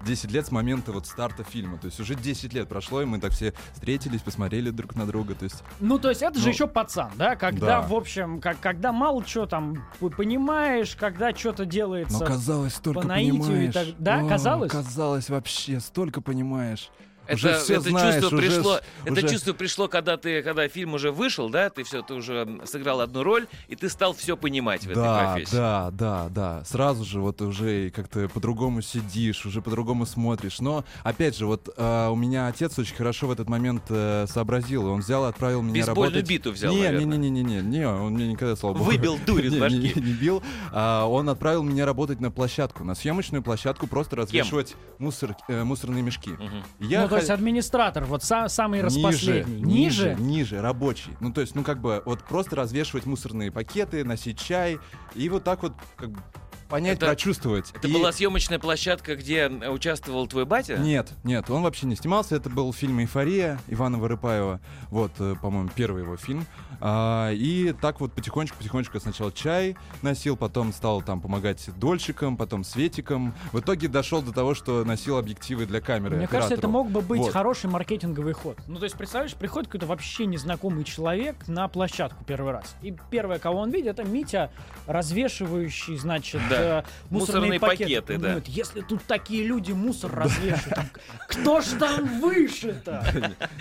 10 0.06 0.32
лет 0.32 0.46
с 0.46 0.52
момента 0.52 0.92
вот 0.92 1.08
старта 1.08 1.44
фильма. 1.44 1.78
То 1.78 1.88
есть 1.88 2.00
уже 2.00 2.16
10 2.16 2.54
лет 2.54 2.70
прошло, 2.70 3.02
и 3.02 3.06
мы 3.06 3.20
так 3.20 3.32
все 3.34 3.54
встретились, 3.74 4.22
посмотрели 4.22 4.70
друг 4.70 4.96
на 4.96 5.06
друга. 5.06 5.36
То 5.36 5.44
есть 5.44 5.64
Ну, 5.80 6.00
то 6.00 6.10
есть 6.10 6.22
это 6.22 6.38
же 6.40 6.46
Ну, 6.46 6.52
еще 6.52 6.68
пацан, 6.68 7.12
да? 7.16 7.36
Когда, 7.36 7.66
да. 7.68 7.82
в 7.82 7.94
общем, 7.94 8.40
как, 8.40 8.60
когда 8.60 8.92
мало 8.92 9.26
что 9.26 9.46
там 9.46 9.84
понимаешь, 10.18 10.96
когда 10.96 11.34
что-то 11.36 11.66
делается. 11.66 12.20
Но 12.20 12.26
казалось, 12.26 12.76
столько 12.76 13.02
по 13.02 13.08
наитию 13.08 13.36
и 13.36 13.40
понимаешь. 13.42 13.74
так- 13.74 13.88
да, 14.00 14.20
О, 14.22 14.28
казалось? 14.30 14.72
Казалось 14.72 15.30
вообще, 15.30 15.80
столько 15.80 16.22
понимаешь. 16.22 16.90
Это, 17.28 17.36
уже 17.36 17.58
все 17.60 17.74
это 17.76 17.90
знаешь, 17.90 18.16
чувство 18.22 18.38
уже 18.38 18.48
пришло, 18.48 18.76
ж- 18.78 18.82
это 19.06 19.14
уже- 19.14 19.30
чувство 19.30 19.54
пришло, 19.54 19.88
когда 19.88 20.18
ты, 20.18 20.42
когда 20.44 20.68
фильм 20.68 20.94
уже 20.94 21.12
вышел, 21.12 21.50
да, 21.50 21.70
ты 21.70 21.84
все, 21.84 22.02
ты 22.02 22.14
уже 22.14 22.60
сыграл 22.66 23.02
одну 23.02 23.24
роль, 23.24 23.48
и 23.68 23.76
ты 23.76 23.90
стал 23.90 24.14
все 24.14 24.38
понимать 24.38 24.82
в 24.84 24.90
этой 24.92 24.96
Да, 24.96 25.32
профессии. 25.34 25.56
да, 25.56 25.92
да, 25.92 26.28
да. 26.30 26.64
Сразу 26.66 27.04
же 27.06 27.20
вот 27.20 27.42
уже 27.42 27.90
как-то 27.92 28.28
по-другому 28.30 28.82
сидишь, 28.82 29.46
уже 29.46 29.62
по-другому 29.62 30.06
смотришь. 30.06 30.60
Но, 30.60 30.84
опять 31.04 31.38
же, 31.38 31.46
вот 31.46 31.70
э, 31.76 32.08
у 32.10 32.16
меня 32.16 32.48
отец 32.48 32.78
очень 32.80 32.96
хорошо 32.96 33.28
в 33.28 33.32
этот 33.32 33.50
момент 33.50 33.84
э, 33.90 34.26
сообразил. 34.30 34.88
и 34.88 34.92
Он 34.92 35.00
взял 35.02 35.26
и 35.26 35.30
отправил 35.30 35.62
меня 35.62 35.74
Бейсбольную 35.76 36.06
работать... 36.12 36.30
биту 36.30 36.52
взял, 36.52 36.74
не, 36.74 36.84
наверное. 36.84 37.18
не, 37.18 37.30
не, 37.30 37.44
не, 37.44 37.62
не, 37.62 37.62
не, 37.62 37.88
он 37.88 38.14
меня 38.16 38.28
никогда, 38.28 38.56
слава 38.56 38.74
богу, 38.76 38.86
Выбил 38.86 39.18
дурь 39.26 39.46
из 39.46 39.54
не, 39.54 39.60
башки. 39.60 39.78
не, 39.78 40.02
не 40.02 40.14
бил. 40.14 40.44
А, 40.72 41.06
он 41.06 41.30
отправил 41.30 41.64
меня 41.64 41.86
работать 41.86 42.20
на 42.20 42.32
площадку, 42.32 42.84
на 42.84 42.96
съемочную 42.96 43.42
площадку, 43.44 43.88
просто 43.88 44.16
развешивать 44.16 44.76
мусор, 45.00 45.36
э, 45.48 45.64
мусорные 45.64 46.04
мешки. 46.04 46.32
И 46.80 46.86
Я 46.86 47.02
ну, 47.02 47.08
то 47.16 47.20
есть 47.22 47.30
администратор, 47.30 48.06
вот 48.06 48.22
са- 48.22 48.50
самый 48.50 48.82
Ниже, 48.84 48.86
распоследний. 48.86 49.62
ниже, 49.62 50.16
ниже, 50.20 50.62
рабочий. 50.62 51.12
Ну, 51.20 51.32
то 51.34 51.42
есть, 51.42 51.56
ну, 51.56 51.64
как 51.64 51.80
бы, 51.82 52.02
вот 52.06 52.24
просто 52.24 52.56
развешивать 52.56 53.06
мусорные 53.06 53.52
пакеты, 53.52 54.04
носить 54.04 54.40
чай, 54.40 54.78
и 55.16 55.30
вот 55.30 55.44
так 55.44 55.64
вот, 55.64 55.74
как 55.96 56.12
бы, 56.12 56.20
понять, 56.70 56.98
Это- 56.98 57.08
прочувствовать. 57.08 57.72
Это 57.74 57.88
И- 57.88 57.94
была 57.94 58.12
съемочная 58.12 58.60
площадка, 58.60 59.16
где 59.16 59.48
участвовал 59.48 60.28
твой 60.28 60.46
батя? 60.46 60.78
Нет, 60.78 61.10
нет, 61.24 61.50
он 61.50 61.64
вообще 61.64 61.86
не 61.88 61.96
снимался. 61.96 62.36
Это 62.36 62.50
был 62.50 62.72
фильм 62.74 63.00
«Эйфория» 63.00 63.60
Ивана 63.68 63.98
Вырыпаева. 63.98 64.60
Вот, 64.90 65.12
э, 65.20 65.36
по-моему, 65.42 65.70
первый 65.76 66.04
его 66.04 66.18
фильм. 66.18 66.46
А, 66.82 67.32
и 67.32 67.74
так 67.82 68.02
вот 68.02 68.12
потихонечку-потихонечку 68.14 69.00
сначала 69.00 69.32
чай 69.32 69.78
носил, 70.02 70.36
потом 70.36 70.74
стал 70.74 71.02
там 71.02 71.22
помогать 71.22 71.70
дольщикам, 71.78 72.36
потом 72.38 72.64
светикам. 72.64 73.34
В 73.54 73.60
итоге 73.60 73.88
дошел 73.88 74.22
до 74.22 74.34
того, 74.34 74.54
что 74.56 74.84
носил 74.84 75.18
объективы 75.18 75.66
для 75.66 75.80
камеры 75.82 76.18
Мне 76.18 76.28
кажется, 76.28 76.56
это 76.56 76.68
мог 76.68 76.90
бы 76.90 77.02
быть 77.02 77.22
Вот. 77.22 77.32
хороший 77.32 77.70
маркетинговый 77.70 78.34
ход. 78.34 78.58
Ну, 78.68 78.78
то 78.78 78.84
есть, 78.84 78.96
представляешь, 78.98 79.34
приходит 79.36 79.68
какой-то 79.70 79.86
вообще 79.88 80.26
незнакомый 80.26 80.84
человек 80.84 81.48
на 81.48 81.68
площадку 81.68 82.24
первый 82.26 82.52
раз. 82.54 82.76
И 82.82 82.94
первое, 83.10 83.40
кого 83.40 83.60
он 83.60 83.72
видит, 83.72 83.88
это 83.98 84.04
Митя, 84.04 84.52
развешивающий, 84.86 85.98
значит, 85.98 86.42
Да. 86.50 86.55
Э, 86.58 86.84
мусорные, 87.10 87.60
Мусорные 87.60 87.60
пакеты. 87.60 88.02
пакеты, 88.02 88.18
да. 88.18 88.42
если 88.48 88.82
тут 88.82 89.04
такие 89.04 89.46
люди 89.46 89.72
мусор 89.72 90.14
развешивают, 90.14 90.90
кто 91.28 91.62
ж 91.62 91.66
там 91.80 92.20
выше-то? 92.22 93.06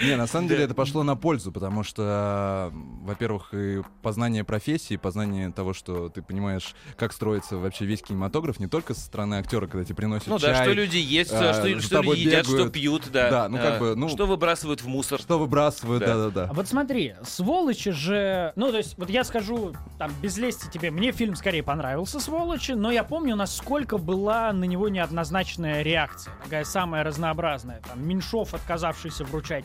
Не, 0.02 0.16
на 0.16 0.26
самом 0.26 0.48
деле 0.48 0.64
это 0.64 0.74
пошло 0.74 1.02
на 1.02 1.16
пользу, 1.16 1.52
потому 1.52 1.82
что, 1.82 2.70
во-первых, 2.72 3.54
и 3.54 3.82
познание 4.02 4.44
профессии, 4.44 4.96
познание 4.96 5.50
того, 5.52 5.72
что 5.72 6.08
ты 6.08 6.22
понимаешь, 6.22 6.74
как 6.96 7.12
строится 7.12 7.56
вообще 7.56 7.84
весь 7.86 8.02
кинематограф, 8.02 8.58
не 8.60 8.66
только 8.66 8.94
со 8.94 9.00
стороны 9.00 9.36
актера, 9.36 9.66
когда 9.66 9.84
тебе 9.84 9.94
приносят 9.96 10.28
Ну 10.28 10.38
чай, 10.38 10.52
да, 10.52 10.62
что 10.64 10.72
люди 10.72 10.96
есть, 10.96 11.32
а, 11.32 11.52
что, 11.54 11.62
за 11.74 11.80
что 11.80 12.02
люди 12.02 12.20
едят, 12.20 12.46
что 12.46 12.68
пьют, 12.68 13.04
да. 13.12 13.30
Да, 13.30 13.48
ну 13.48 13.56
как 13.58 13.76
А, 13.76 13.78
бы, 13.80 13.94
ну- 13.96 14.08
Что 14.08 14.26
выбрасывают 14.26 14.80
в 14.82 14.86
мусор. 14.88 15.20
что 15.20 15.38
выбрасывают, 15.38 16.00
Да. 16.00 16.14
да-да-да. 16.14 16.48
А 16.50 16.52
вот 16.52 16.68
смотри, 16.68 17.14
сволочи 17.24 17.90
же... 17.90 18.52
Ну, 18.56 18.70
то 18.70 18.78
есть, 18.78 18.96
вот 18.98 19.10
я 19.10 19.24
скажу, 19.24 19.74
там, 19.98 20.12
без 20.22 20.36
лести 20.38 20.68
тебе, 20.70 20.90
мне 20.90 21.12
фильм 21.12 21.34
скорее 21.36 21.62
понравился, 21.62 22.20
сволочи, 22.20 22.72
но 22.84 22.90
я 22.90 23.02
помню, 23.02 23.34
насколько 23.34 23.96
была 23.96 24.52
на 24.52 24.64
него 24.64 24.90
неоднозначная 24.90 25.80
реакция. 25.80 26.34
Такая 26.44 26.64
самая 26.64 27.02
разнообразная. 27.02 27.80
Там, 27.80 28.06
Меньшов, 28.06 28.52
отказавшийся 28.52 29.24
вручать 29.24 29.64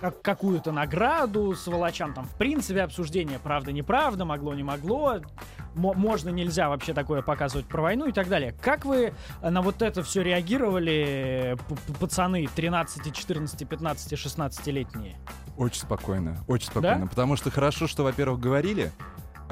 как- 0.00 0.22
какую-то 0.22 0.70
награду 0.70 1.56
сволочам, 1.56 2.14
там, 2.14 2.24
в 2.24 2.36
принципе, 2.36 2.82
обсуждение 2.82 3.40
правда-неправда, 3.40 4.24
могло, 4.24 4.54
не 4.54 4.62
могло, 4.62 5.16
мо- 5.74 5.94
можно, 5.94 6.28
нельзя 6.28 6.68
вообще 6.68 6.94
такое 6.94 7.20
показывать 7.22 7.66
про 7.66 7.82
войну 7.82 8.06
и 8.06 8.12
так 8.12 8.28
далее. 8.28 8.54
Как 8.62 8.84
вы 8.84 9.12
на 9.42 9.60
вот 9.60 9.82
это 9.82 10.04
все 10.04 10.22
реагировали, 10.22 11.56
пацаны 11.98 12.46
13, 12.54 13.12
14, 13.12 13.68
15, 13.68 14.12
16-летние? 14.12 15.16
Очень 15.56 15.80
спокойно, 15.80 16.44
очень 16.46 16.68
спокойно. 16.68 17.08
Потому 17.08 17.34
что 17.34 17.50
хорошо, 17.50 17.88
что, 17.88 18.04
во-первых, 18.04 18.38
говорили. 18.38 18.92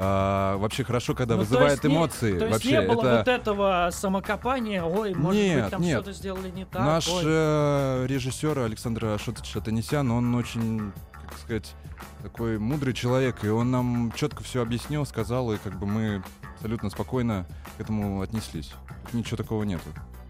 А, 0.03 0.57
вообще 0.57 0.83
хорошо, 0.83 1.13
когда 1.13 1.35
Ну, 1.35 1.41
то 1.41 1.45
вызывает 1.45 1.71
есть 1.73 1.83
не- 1.83 1.93
эмоции. 1.95 2.37
То 2.39 2.45
есть 2.45 2.53
вообще, 2.53 2.71
не 2.71 2.81
было 2.87 3.01
это 3.01 3.17
вот 3.17 3.27
этого 3.27 3.89
самокопания, 3.91 4.83
ой, 4.83 5.13
может 5.13 5.39
Нет, 5.41 5.61
быть, 5.61 5.71
там 5.71 5.81
нет. 5.83 6.01
что-то 6.01 6.13
сделали 6.13 6.49
не 6.49 6.65
так. 6.65 6.81
Наш 6.81 7.07
ой». 7.07 7.23
э, 7.25 8.05
режиссер 8.07 8.57
Александр 8.59 9.05
Ашотович 9.05 9.55
Атанесян, 9.55 10.09
он 10.09 10.33
очень, 10.33 10.91
как 11.29 11.37
сказать, 11.37 11.75
такой 12.23 12.57
мудрый 12.57 12.93
человек, 12.95 13.43
и 13.43 13.49
он 13.49 13.69
нам 13.69 14.11
четко 14.15 14.43
все 14.43 14.63
объяснил, 14.63 15.05
сказал, 15.05 15.51
и 15.53 15.57
как 15.57 15.77
бы 15.77 15.85
мы 15.85 16.23
абсолютно 16.55 16.89
спокойно 16.89 17.45
к 17.77 17.81
этому 17.81 18.21
отнеслись. 18.21 18.73
Ничего 19.13 19.37
такого 19.37 19.63
нету. 19.63 19.83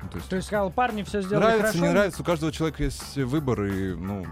Ну, 0.04 0.10
то 0.10 0.18
есть, 0.18 0.30
То 0.30 0.36
есть 0.36 0.48
сказал, 0.48 0.70
парни, 0.72 1.04
все 1.04 1.22
сделали 1.22 1.44
нравится, 1.46 1.68
хорошо. 1.68 1.86
не 1.86 1.90
нравится, 1.94 2.22
у 2.22 2.26
каждого 2.26 2.52
человека 2.52 2.84
есть 2.84 3.16
выбор, 3.18 3.64
и, 3.66 3.94
ну, 3.96 4.26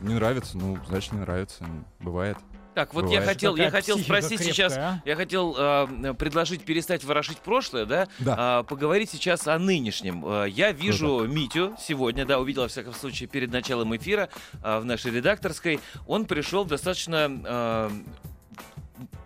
не 0.00 0.14
нравится, 0.14 0.56
ну, 0.58 0.76
значит, 0.88 1.12
не 1.12 1.20
нравится, 1.20 1.64
бывает. 2.00 2.36
Так, 2.74 2.94
вот 2.94 3.02
я 3.02 3.20
Бывает. 3.20 3.24
хотел, 3.28 3.56
я 3.56 3.70
хотел 3.70 3.98
спросить 3.98 4.38
крепкая, 4.38 4.52
сейчас, 4.52 4.76
а? 4.76 5.02
я 5.04 5.14
хотел 5.14 5.54
э, 5.58 6.14
предложить 6.18 6.64
перестать 6.64 7.04
ворошить 7.04 7.38
прошлое, 7.38 7.84
да, 7.84 8.08
Да. 8.18 8.34
А, 8.38 8.62
поговорить 8.62 9.10
сейчас 9.10 9.46
о 9.46 9.58
нынешнем. 9.58 10.24
Э, 10.24 10.48
Я 10.48 10.72
вижу 10.72 11.26
Митю 11.26 11.74
сегодня, 11.78 12.24
да, 12.24 12.38
увидел, 12.38 12.62
во 12.62 12.68
всяком 12.68 12.94
случае, 12.94 13.28
перед 13.28 13.52
началом 13.52 13.94
эфира 13.94 14.30
а, 14.62 14.80
в 14.80 14.86
нашей 14.86 15.10
редакторской. 15.10 15.80
Он 16.06 16.24
пришел 16.24 16.64
в 16.64 16.68
достаточно 16.68 17.28
э, 17.44 17.90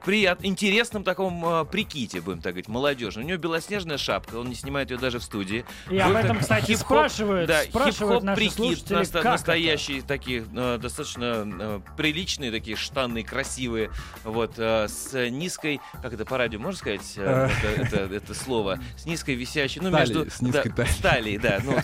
прият, 0.04 0.44
интересном 0.44 1.04
таком 1.04 1.44
э, 1.46 1.64
приките, 1.64 2.20
будем 2.20 2.40
так 2.40 2.52
говорить, 2.52 2.68
молодежи. 2.68 3.20
У 3.20 3.22
него 3.22 3.38
белоснежная 3.38 3.98
шапка, 3.98 4.36
он 4.36 4.48
не 4.48 4.54
снимает 4.54 4.90
ее 4.90 4.98
даже 4.98 5.18
в 5.18 5.22
студии. 5.24 5.64
И 5.90 5.98
об 5.98 6.14
этом, 6.14 6.38
кстати, 6.38 6.74
спрашивают, 6.74 7.48
Да, 7.48 7.62
спрашивают 7.62 8.22
наши 8.22 8.42
хип-хоп 8.42 8.56
прикид, 8.68 8.90
наста- 8.90 9.22
как 9.22 9.32
настоящие 9.32 10.02
такие, 10.02 10.44
э, 10.54 10.78
достаточно 10.80 11.46
э, 11.46 11.80
приличные 11.96 12.50
такие 12.50 12.76
штаны, 12.76 13.22
красивые, 13.24 13.90
вот, 14.24 14.52
э, 14.58 14.86
с 14.88 15.12
низкой, 15.30 15.80
как 16.02 16.12
это 16.12 16.24
по 16.24 16.38
радио 16.38 16.58
можно 16.58 16.78
сказать, 16.78 17.12
э, 17.16 17.48
это, 17.60 17.82
это- 17.82 18.14
это 18.14 18.34
слово, 18.34 18.78
с 18.96 19.06
низкой 19.06 19.34
висящей, 19.34 19.80
ну, 19.82 19.90
Талией, 19.90 20.14
между... 20.16 20.30
с 20.30 20.40
низкой 20.40 20.72
да, 20.76 20.86
талией. 21.02 21.38
да. 21.38 21.60
Ну, 21.64 21.76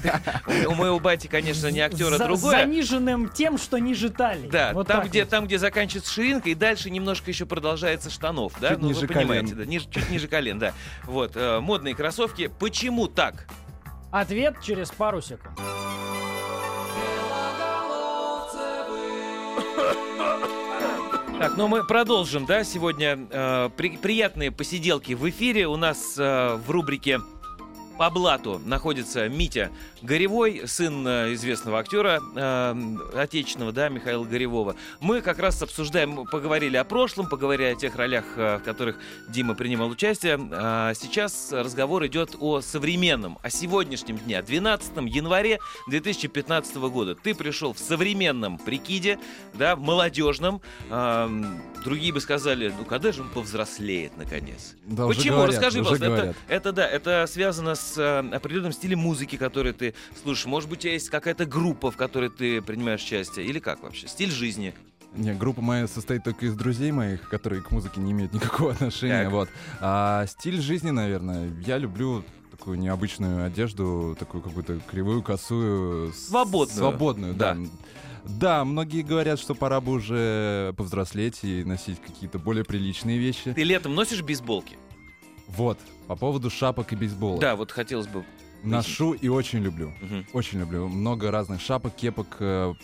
у, 0.69 0.73
у 0.73 0.75
моего 0.75 0.99
бати, 1.01 1.27
конечно, 1.27 1.69
не 1.69 1.81
это? 1.81 1.95
актера, 1.95 2.17
За- 2.19 2.25
другое. 2.27 2.53
заниженным 2.59 3.29
тем, 3.29 3.59
что 3.59 3.79
ниже 3.79 4.11
талии. 4.11 4.49
Да, 4.49 4.71
Вот 4.73 4.87
там, 4.87 5.07
где, 5.07 5.21
вот. 5.23 5.31
там, 5.31 5.47
где 5.47 5.59
заканчивается 5.59 6.13
ширинка, 6.13 6.49
и 6.51 6.55
дальше 6.55 6.91
немножко 6.91 7.31
еще 7.31 7.45
продолжается 7.47 7.82
штанов, 8.11 8.53
да? 8.61 8.71
Чуть 8.71 8.79
ну, 8.81 8.89
ниже 8.89 9.01
вы 9.01 9.07
понимаете, 9.09 9.55
колен. 9.55 9.59
да, 9.59 9.65
ниже- 9.65 9.91
чуть 9.91 10.11
ниже 10.11 10.29
колен, 10.29 10.59
да. 10.59 10.73
Вот, 11.05 11.33
э, 11.37 11.61
модные 11.61 11.95
кроссовки. 11.95 12.51
Почему 12.59 13.09
так? 13.09 13.47
Ответ 14.11 14.61
через 14.63 14.91
пару 14.91 15.21
секунд. 15.23 15.59
Так, 21.39 21.57
ну 21.57 21.67
мы 21.67 21.83
продолжим, 21.85 22.47
да, 22.47 22.63
сегодня 22.63 23.19
э, 23.31 23.71
при- 23.77 23.97
приятные 23.97 24.53
посиделки 24.53 25.15
в 25.15 25.29
эфире. 25.29 25.67
У 25.67 25.77
нас 25.77 26.15
э, 26.17 26.55
в 26.65 26.71
рубрике 26.71 27.19
по 27.99 28.11
блату 28.11 28.61
находится 28.65 29.29
Митя 29.29 29.71
Горевой, 30.03 30.63
сын 30.67 31.07
э, 31.07 31.35
известного 31.35 31.79
актера 31.79 32.21
э, 32.35 32.97
отечественного, 33.15 33.73
да, 33.73 33.89
Михаила 33.89 34.25
Горевого. 34.25 34.77
Мы 35.01 35.21
как 35.21 35.39
раз 35.39 35.63
обсуждаем, 35.63 36.27
поговорили 36.27 36.77
о 36.77 36.85
прошлом, 36.85 37.29
поговорили 37.29 37.69
о 37.69 37.75
тех 37.75 37.95
ролях, 37.97 38.25
э, 38.37 38.59
в 38.59 38.63
которых 38.63 38.97
Дима 39.29 39.55
принимал 39.55 39.89
участие. 39.89 40.39
А 40.53 40.95
сейчас 40.95 41.53
разговор 41.53 42.07
идет 42.07 42.37
о 42.41 42.61
современном, 42.61 43.39
о 43.43 43.51
сегодняшнем 43.51 44.19
дне, 44.19 44.43
12 44.43 44.97
январе 45.07 45.61
2015 45.89 46.77
года. 46.77 47.15
Ты 47.15 47.35
пришел 47.35 47.73
в 47.73 47.79
современном 47.79 48.59
прикиде, 48.59 49.19
да, 49.55 49.77
молодежном. 49.77 50.61
Ам, 50.91 51.61
другие 51.85 52.13
бы 52.13 52.21
сказали, 52.21 52.73
ну 52.77 52.85
когда 52.85 53.13
же 53.13 53.23
он 53.23 53.29
повзрослеет 53.29 54.17
наконец? 54.17 54.75
Да, 54.85 55.07
Почему? 55.07 55.37
говорят, 55.37 55.55
Расскажи, 55.57 55.79
пожалуйста. 55.85 56.07
Это, 56.07 56.35
это 56.49 56.73
да, 56.73 56.89
это 56.89 57.27
связано 57.29 57.75
с 57.75 57.82
э, 57.97 58.19
определенным 58.33 58.73
стилем 58.73 59.01
музыки, 59.01 59.37
который 59.37 59.73
ты 59.73 59.95
слушаешь. 60.23 60.47
Может 60.47 60.69
быть, 60.71 60.81
у 60.81 60.83
тебя 60.83 60.93
есть 60.93 61.11
какая-то 61.11 61.45
группа, 61.47 61.91
в 61.91 61.97
которой 61.97 62.31
ты 62.31 62.61
принимаешь 62.63 63.03
участие, 63.03 63.47
или 63.47 63.59
как 63.59 63.83
вообще? 63.83 64.07
Стиль 64.09 64.31
жизни. 64.31 64.75
Не, 65.15 65.35
группа 65.35 65.61
моя 65.61 65.87
состоит 65.89 66.25
только 66.25 66.47
из 66.47 66.55
друзей 66.55 66.91
моих, 66.91 67.29
которые 67.29 67.61
к 67.63 67.71
музыке 67.71 68.01
не 68.01 68.13
имеют 68.13 68.33
никакого 68.33 68.73
отношения. 68.73 69.25
Так. 69.25 69.33
Вот. 69.33 69.49
А 69.81 70.27
стиль 70.27 70.61
жизни, 70.61 70.91
наверное, 70.91 71.53
я 71.67 71.77
люблю 71.79 72.25
такую 72.51 72.79
необычную 72.79 73.45
одежду, 73.45 74.17
такую 74.19 74.43
какую-то 74.43 74.81
кривую, 74.91 75.23
косую. 75.23 76.13
с- 76.13 76.29
Свободную. 76.29 76.79
Свободную, 76.79 77.35
да. 77.35 77.55
Да. 77.55 77.61
Да, 78.25 78.65
многие 78.65 79.03
говорят, 79.03 79.41
что 79.41 79.53
пора 79.57 79.81
бы 79.81 79.91
уже 79.93 80.73
повзрослеть 80.77 81.41
и 81.43 81.65
носить 81.65 82.01
какие-то 82.01 82.39
более 82.39 82.65
приличные 82.65 83.19
вещи. 83.19 83.53
Ты 83.53 83.65
летом 83.65 83.97
носишь 83.97 84.23
бейсболки? 84.23 84.77
Вот, 85.49 85.79
по 86.07 86.17
поводу 86.17 86.51
шапок 86.51 86.93
и 86.93 86.97
бейсбола. 86.97 87.41
Да, 87.41 87.57
вот 87.57 87.71
хотелось 87.73 88.07
бы. 88.07 88.25
Ношу 88.63 89.13
и 89.15 89.27
очень 89.27 89.59
люблю. 89.59 89.93
Мгм. 90.01 90.25
Очень 90.33 90.61
люблю. 90.61 90.87
Много 90.87 91.33
разных 91.33 91.61
шапок, 91.61 91.97
кепок. 91.97 92.37
э, 92.39 92.75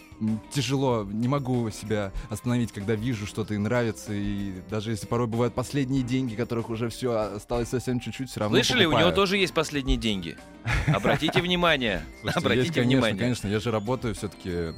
Тяжело, 0.50 1.04
не 1.04 1.28
могу 1.28 1.70
себя 1.70 2.10
остановить, 2.30 2.72
когда 2.72 2.96
вижу 2.96 3.26
что-то 3.28 3.54
и 3.54 3.58
нравится. 3.58 4.12
И 4.12 4.54
даже 4.68 4.90
если 4.90 5.06
порой 5.06 5.28
бывают 5.28 5.54
последние 5.54 6.02
деньги, 6.02 6.34
которых 6.34 6.68
уже 6.70 6.88
все 6.88 7.12
осталось 7.36 7.68
совсем 7.68 8.00
чуть-чуть, 8.00 8.28
все 8.28 8.40
равно 8.40 8.56
Слышали, 8.56 8.80
у 8.86 8.90
него 8.90 8.92
покупаю. 8.94 9.14
тоже 9.14 9.36
есть 9.36 9.54
последние 9.54 9.96
деньги. 9.96 10.36
Обратите 10.88 11.40
внимание. 11.40 12.02
Обратите 12.34 12.82
внимание. 12.82 13.16
конечно, 13.16 13.46
я 13.46 13.60
же 13.60 13.70
работаю 13.70 14.16
все-таки, 14.16 14.74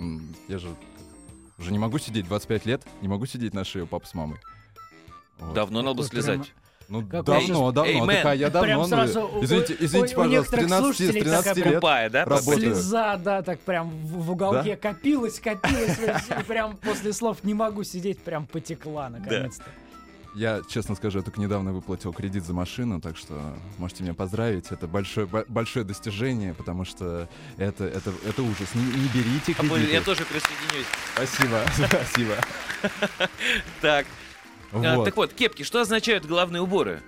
я 0.49 0.59
же 0.59 0.69
уже 1.59 1.73
не 1.73 1.79
могу 1.79 1.97
сидеть 1.99 2.27
25 2.27 2.67
лет, 2.67 2.83
не 3.01 3.09
могу 3.09 3.25
сидеть 3.25 3.55
на 3.55 3.65
шее 3.65 3.85
у 3.85 3.87
папы 3.87 4.07
с 4.07 4.13
мамой. 4.13 4.39
Давно 5.55 5.81
надо 5.81 5.95
было 5.97 6.07
слезать. 6.07 6.53
Ну, 6.91 7.03
Какой 7.07 7.23
давно, 7.23 7.71
давно, 7.71 8.11
Эй, 8.11 8.17
так, 8.17 8.27
а 8.27 8.35
я 8.35 8.51
Прям 8.51 8.63
давно, 8.65 8.79
ну, 8.83 8.89
сразу 8.89 9.21
у- 9.23 9.45
извините, 9.45 9.75
у- 9.75 9.85
извините, 9.85 10.15
у 10.15 10.19
пожалуйста, 10.19 10.57
некоторых 10.57 10.65
13, 10.67 10.77
с 10.77 10.81
слушателей 10.99 11.21
13 11.23 11.45
такая 11.55 11.65
лет 11.65 11.75
Тупая, 11.75 12.11
да? 12.11 12.25
работаю. 12.25 12.57
Слеза, 12.75 13.17
да, 13.17 13.43
так 13.43 13.61
прям 13.61 13.91
в, 13.91 14.25
в 14.25 14.31
уголке 14.33 14.77
копилась, 14.77 15.39
копилась, 15.39 15.99
и 16.41 16.43
прям 16.43 16.77
после 16.77 17.13
слов 17.13 17.45
не 17.45 17.55
могу 17.55 17.85
сидеть, 17.85 18.19
прям 18.19 18.47
потекла 18.47 19.09
наконец-то. 19.09 19.65
Я, 20.35 20.63
честно 20.69 20.95
скажу, 20.97 21.19
я 21.19 21.25
только 21.25 21.41
недавно 21.41 21.73
выплатил 21.73 22.13
кредит 22.13 22.45
за 22.45 22.53
машину, 22.55 23.01
так 23.01 23.17
что 23.17 23.35
можете 23.79 24.05
меня 24.05 24.15
поздравить. 24.15 24.67
Это 24.71 24.87
большое, 24.87 25.27
бо- 25.27 25.45
большое 25.49 25.85
достижение, 25.85 26.55
потому 26.55 26.85
что 26.85 27.29
это, 27.57 27.85
это, 27.85 28.13
это 28.29 28.43
ужас. 28.43 28.69
Не, 28.75 28.83
не 28.83 29.09
берите 29.09 29.53
А, 29.59 29.61
кредиты. 29.61 29.93
Я 29.93 30.01
тоже 30.03 30.25
присоединюсь. 30.25 30.87
Спасибо, 31.15 31.61
спасибо. 31.89 32.35
Так, 33.81 34.07
а, 34.73 34.97
Вот. 34.97 35.05
так 35.05 35.17
вот, 35.17 35.33
кепки, 35.33 35.63
что 35.63 35.81
означают 35.81 36.25
головные 36.27 36.63
уборы? 36.63 37.01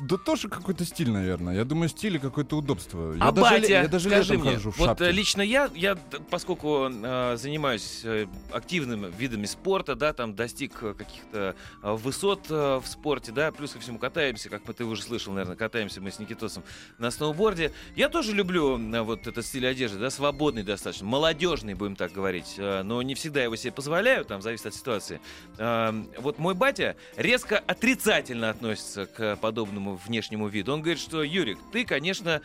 Да 0.00 0.16
тоже 0.16 0.48
какой-то 0.48 0.84
стиль, 0.84 1.10
наверное. 1.10 1.54
Я 1.54 1.64
думаю, 1.64 1.88
стиль 1.88 2.16
и 2.16 2.18
какое-то 2.18 2.56
удобство. 2.56 3.12
А 3.20 3.26
я 3.26 3.32
даже, 3.32 3.54
ле- 3.54 3.60
батя, 3.60 3.72
я 3.82 3.88
даже 3.88 4.08
скажи 4.08 4.38
мне, 4.38 4.52
хожу 4.54 4.70
в 4.70 4.78
вот 4.78 4.86
шапке. 4.86 5.04
э, 5.04 5.10
лично 5.12 5.42
я, 5.42 5.70
я 5.74 5.96
поскольку 6.30 6.88
э, 6.90 7.36
занимаюсь 7.36 8.00
э, 8.04 8.26
активными 8.52 9.12
видами 9.16 9.44
спорта, 9.46 9.94
да, 9.94 10.12
там 10.12 10.34
достиг 10.34 10.82
э, 10.82 10.94
каких-то 10.94 11.54
э, 11.82 11.92
высот 11.92 12.46
э, 12.48 12.80
в 12.82 12.86
спорте, 12.86 13.32
да, 13.32 13.52
плюс 13.52 13.72
ко 13.72 13.78
всему 13.80 13.98
катаемся, 13.98 14.48
как 14.48 14.66
мы 14.66 14.74
ты 14.74 14.84
уже 14.84 15.02
слышал, 15.02 15.32
наверное, 15.32 15.56
катаемся 15.56 16.00
мы 16.00 16.10
с 16.10 16.18
Никитосом 16.18 16.62
на 16.98 17.10
сноуборде. 17.10 17.72
Я 17.94 18.08
тоже 18.08 18.32
люблю 18.32 18.78
э, 18.78 19.00
вот 19.02 19.26
этот 19.26 19.44
стиль 19.44 19.66
одежды, 19.66 19.98
да, 19.98 20.08
свободный 20.10 20.62
достаточно, 20.62 21.06
молодежный, 21.06 21.74
будем 21.74 21.96
так 21.96 22.12
говорить, 22.12 22.54
э, 22.56 22.82
но 22.82 23.02
не 23.02 23.14
всегда 23.14 23.42
его 23.42 23.56
себе 23.56 23.72
позволяю, 23.72 24.24
там 24.24 24.40
зависит 24.40 24.66
от 24.66 24.74
ситуации. 24.74 25.20
Э, 25.58 25.92
вот 26.18 26.38
мой 26.38 26.54
батя 26.54 26.96
резко 27.16 27.58
отрицательно 27.58 28.48
относится 28.50 29.04
к 29.06 29.36
подобному 29.36 29.89
внешнему 29.96 30.48
виду. 30.48 30.72
Он 30.72 30.80
говорит, 30.80 31.00
что 31.00 31.22
Юрик, 31.22 31.58
ты, 31.72 31.84
конечно, 31.84 32.40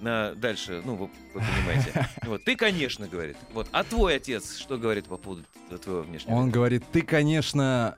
на- 0.00 0.34
дальше, 0.34 0.82
ну, 0.84 0.94
вы, 0.96 1.10
вы 1.34 1.40
понимаете. 1.40 2.08
Вот, 2.26 2.44
ты, 2.44 2.56
конечно, 2.56 3.06
говорит. 3.06 3.36
Вот, 3.52 3.68
а 3.72 3.84
твой 3.84 4.16
отец 4.16 4.58
что 4.58 4.78
говорит 4.78 5.06
по 5.06 5.16
поводу 5.16 5.44
твоего 5.82 6.02
внешнего 6.02 6.34
Он 6.34 6.46
вида? 6.46 6.54
говорит, 6.54 6.84
ты, 6.92 7.02
конечно... 7.02 7.96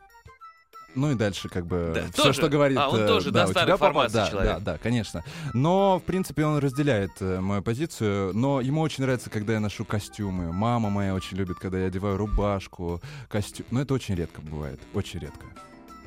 Ну 0.94 1.12
и 1.12 1.14
дальше 1.14 1.48
как 1.48 1.66
бы 1.66 1.92
Да, 1.94 2.02
все, 2.12 2.22
тоже? 2.22 2.32
что 2.32 2.48
говорит... 2.48 2.78
А, 2.78 2.88
он 2.88 3.00
э, 3.00 3.06
тоже, 3.06 3.30
да, 3.30 3.46
тебя 3.46 3.76
папа, 3.76 3.76
формации 3.76 4.14
да, 4.14 4.30
человек. 4.30 4.52
Да, 4.54 4.60
да, 4.60 4.78
конечно. 4.78 5.22
Но, 5.52 5.98
в 5.98 6.02
принципе, 6.02 6.44
он 6.44 6.58
разделяет 6.58 7.12
э, 7.20 7.40
мою 7.40 7.62
позицию. 7.62 8.34
Но 8.34 8.60
ему 8.60 8.80
очень 8.80 9.04
нравится, 9.04 9.28
когда 9.30 9.52
я 9.52 9.60
ношу 9.60 9.84
костюмы. 9.84 10.50
Мама 10.52 10.88
моя 10.88 11.14
очень 11.14 11.36
любит, 11.36 11.58
когда 11.58 11.78
я 11.78 11.86
одеваю 11.86 12.16
рубашку, 12.16 13.00
костюм. 13.28 13.66
Но 13.70 13.82
это 13.82 13.94
очень 13.94 14.14
редко 14.14 14.40
бывает, 14.40 14.80
очень 14.94 15.20
редко. 15.20 15.46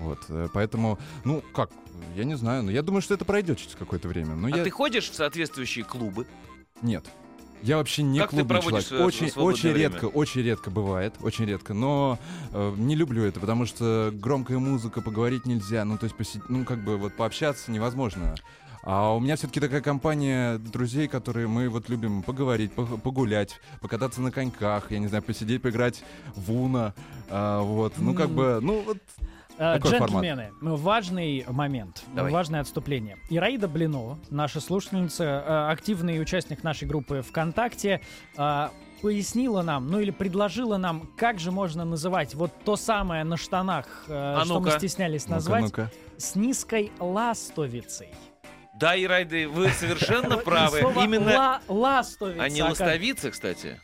Вот, 0.02 0.20
э, 0.30 0.48
поэтому, 0.54 0.98
ну, 1.24 1.44
как, 1.54 1.70
я 2.16 2.24
не 2.24 2.36
знаю, 2.36 2.64
но 2.64 2.72
я 2.72 2.82
думаю, 2.82 3.02
что 3.02 3.14
это 3.14 3.24
пройдет 3.26 3.60
через 3.60 3.76
какое-то 3.76 4.08
время. 4.08 4.36
Но 4.36 4.48
А 4.48 4.58
я... 4.58 4.64
ты 4.64 4.70
ходишь 4.72 5.10
в 5.10 5.16
соответствующие 5.16 5.86
клубы? 5.86 6.26
Нет. 6.82 7.06
Я 7.62 7.78
вообще 7.78 8.02
не 8.02 8.18
Как 8.20 8.32
клубный 8.32 8.60
человек. 8.60 8.84
свое 8.88 9.04
Очень, 9.04 9.28
очень 9.36 9.72
время? 9.72 9.92
редко, 9.94 10.06
очень 10.06 10.42
редко 10.42 10.72
бывает, 10.72 11.14
очень 11.22 11.46
редко. 11.46 11.76
Но 11.76 12.18
э, 12.52 12.74
не 12.76 12.96
люблю 12.96 13.24
это, 13.24 13.40
потому 13.40 13.68
что 13.68 14.10
громкая 14.12 14.58
музыка, 14.58 15.02
поговорить 15.02 15.46
нельзя. 15.46 15.86
Ну, 15.86 16.00
то 16.00 16.06
есть, 16.06 16.16
поси- 16.18 16.42
ну, 16.50 16.66
как 16.66 16.84
бы 16.84 16.98
вот 16.98 17.16
пообщаться 17.16 17.72
невозможно. 17.72 18.34
А 18.84 19.16
у 19.16 19.20
меня 19.20 19.36
все-таки 19.36 19.60
такая 19.60 19.82
компания 19.82 20.58
друзей, 20.58 21.08
которые 21.08 21.48
мы 21.48 21.70
вот 21.70 21.88
любим 21.88 22.24
поговорить, 22.24 22.72
пог- 22.74 23.00
погулять, 23.00 23.60
покататься 23.80 24.22
на 24.24 24.32
коньках, 24.32 24.90
я 24.92 24.98
не 24.98 25.06
знаю, 25.08 25.22
посидеть, 25.22 25.62
поиграть 25.62 26.04
в 26.36 26.52
Уна. 26.52 26.96
а, 27.30 27.62
вот, 27.62 27.94
ну 28.00 28.16
как 28.16 28.32
бы, 28.32 28.58
ну 28.60 28.82
вот 28.82 28.98
Э, 29.62 29.76
Какой 29.78 30.00
формат? 30.00 30.24
Джентльмены, 30.24 30.52
важный 30.60 31.46
момент, 31.48 32.02
Давай. 32.16 32.32
важное 32.32 32.62
отступление. 32.62 33.18
Ираида 33.30 33.68
Блинова, 33.68 34.18
наша 34.32 34.60
слушательница, 34.60 35.24
э, 35.24 35.72
активный 35.72 36.20
участник 36.20 36.64
нашей 36.64 36.88
группы 36.88 37.22
ВКонтакте, 37.22 38.02
э, 38.38 38.70
пояснила 39.04 39.62
нам, 39.62 39.88
ну 39.92 40.00
или 40.00 40.10
предложила 40.10 40.78
нам, 40.78 41.08
как 41.16 41.38
же 41.40 41.52
можно 41.52 41.86
называть 41.86 42.34
вот 42.34 42.52
то 42.66 42.76
самое 42.76 43.24
на 43.24 43.38
штанах, 43.38 43.86
А 44.08 44.42
что 44.46 44.56
мы 44.60 44.66
ну-ка. 44.66 44.80
стеснялись 44.80 45.28
назвать, 45.28 45.64
ну-ка. 45.66 45.92
с 46.18 46.34
низкой 46.36 46.92
ластовицей. 47.00 48.10
Да, 48.80 49.00
Ирайды, 49.00 49.48
вы 49.48 49.70
совершенно 49.70 50.38
правы. 50.44 50.80
Именно, 51.04 51.36
ла- 51.38 51.62
ластовица. 51.68 52.42
а 52.44 52.50
не 52.50 52.62
оказывается. 52.62 52.84
ластовица, 52.86 53.30
кстати. 53.32 53.80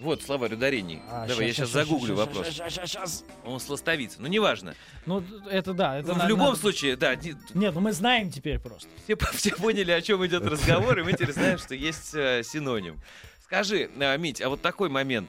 Вот 0.00 0.22
словарь 0.22 0.54
ударений. 0.54 1.00
А, 1.10 1.26
Давай, 1.26 1.48
я 1.48 1.52
щас, 1.52 1.68
сейчас 1.68 1.68
щас, 1.68 1.86
загуглю 1.86 2.16
щас, 2.16 2.26
вопрос. 2.26 2.46
щас, 2.48 2.72
щас, 2.72 2.90
щас. 2.90 3.24
Он 3.44 3.60
сластовица. 3.60 4.16
Ну, 4.20 4.28
неважно. 4.28 4.74
Ну, 5.06 5.22
это 5.50 5.74
да. 5.74 5.98
Это 5.98 6.08
Ну, 6.08 6.14
в 6.14 6.18
на- 6.18 6.26
любом 6.28 6.46
надо- 6.46 6.58
случае, 6.58 6.96
да, 6.96 7.14
не- 7.16 7.34
Нет, 7.54 7.74
ну 7.74 7.80
мы 7.80 7.92
знаем 7.92 8.30
теперь 8.30 8.58
просто. 8.58 8.88
все, 9.04 9.16
все 9.34 9.50
поняли, 9.56 9.90
о 9.90 10.00
чем 10.00 10.24
идет 10.26 10.44
разговор, 10.46 10.98
и 10.98 11.02
мы 11.02 11.12
теперь 11.12 11.32
знаем, 11.32 11.58
что 11.58 11.74
есть 11.74 12.14
э, 12.14 12.42
синоним. 12.44 12.98
Скажи, 13.44 13.90
э, 13.94 14.18
Мить, 14.18 14.40
а 14.40 14.48
вот 14.48 14.62
такой 14.62 14.88
момент. 14.88 15.28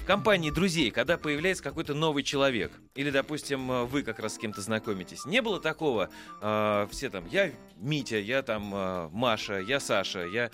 В 0.00 0.04
компании 0.06 0.50
друзей, 0.50 0.90
когда 0.90 1.16
появляется 1.16 1.62
какой-то 1.62 1.94
новый 1.94 2.24
человек, 2.24 2.72
или, 2.96 3.10
допустим, 3.10 3.70
э, 3.70 3.84
вы 3.84 4.02
как 4.02 4.18
раз 4.18 4.34
с 4.34 4.38
кем-то 4.38 4.60
знакомитесь, 4.60 5.24
не 5.24 5.40
было 5.40 5.60
такого, 5.60 6.10
э, 6.42 6.86
все 6.90 7.10
там, 7.10 7.24
я 7.30 7.52
Митя, 7.76 8.18
я 8.18 8.42
там 8.42 8.74
э, 8.74 9.08
Маша, 9.12 9.58
я 9.60 9.78
Саша, 9.78 10.24
я 10.26 10.50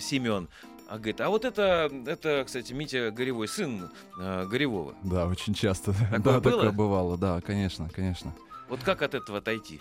Семен, 0.00 0.48
а 0.90 0.96
говорит, 0.96 1.20
а 1.20 1.28
вот 1.28 1.44
это, 1.44 1.88
это, 2.06 2.42
кстати, 2.44 2.72
Митя 2.72 3.12
Горевой, 3.12 3.46
сын 3.46 3.90
э, 4.18 4.46
Горевого. 4.46 4.94
Да, 5.04 5.26
очень 5.26 5.54
часто. 5.54 5.92
Такое 5.92 6.18
да, 6.18 6.40
было? 6.40 6.52
такое 6.52 6.72
бывало, 6.72 7.16
да, 7.16 7.40
конечно, 7.40 7.88
конечно. 7.94 8.34
Вот 8.68 8.80
как 8.82 9.02
от 9.02 9.14
этого 9.14 9.38
отойти? 9.38 9.80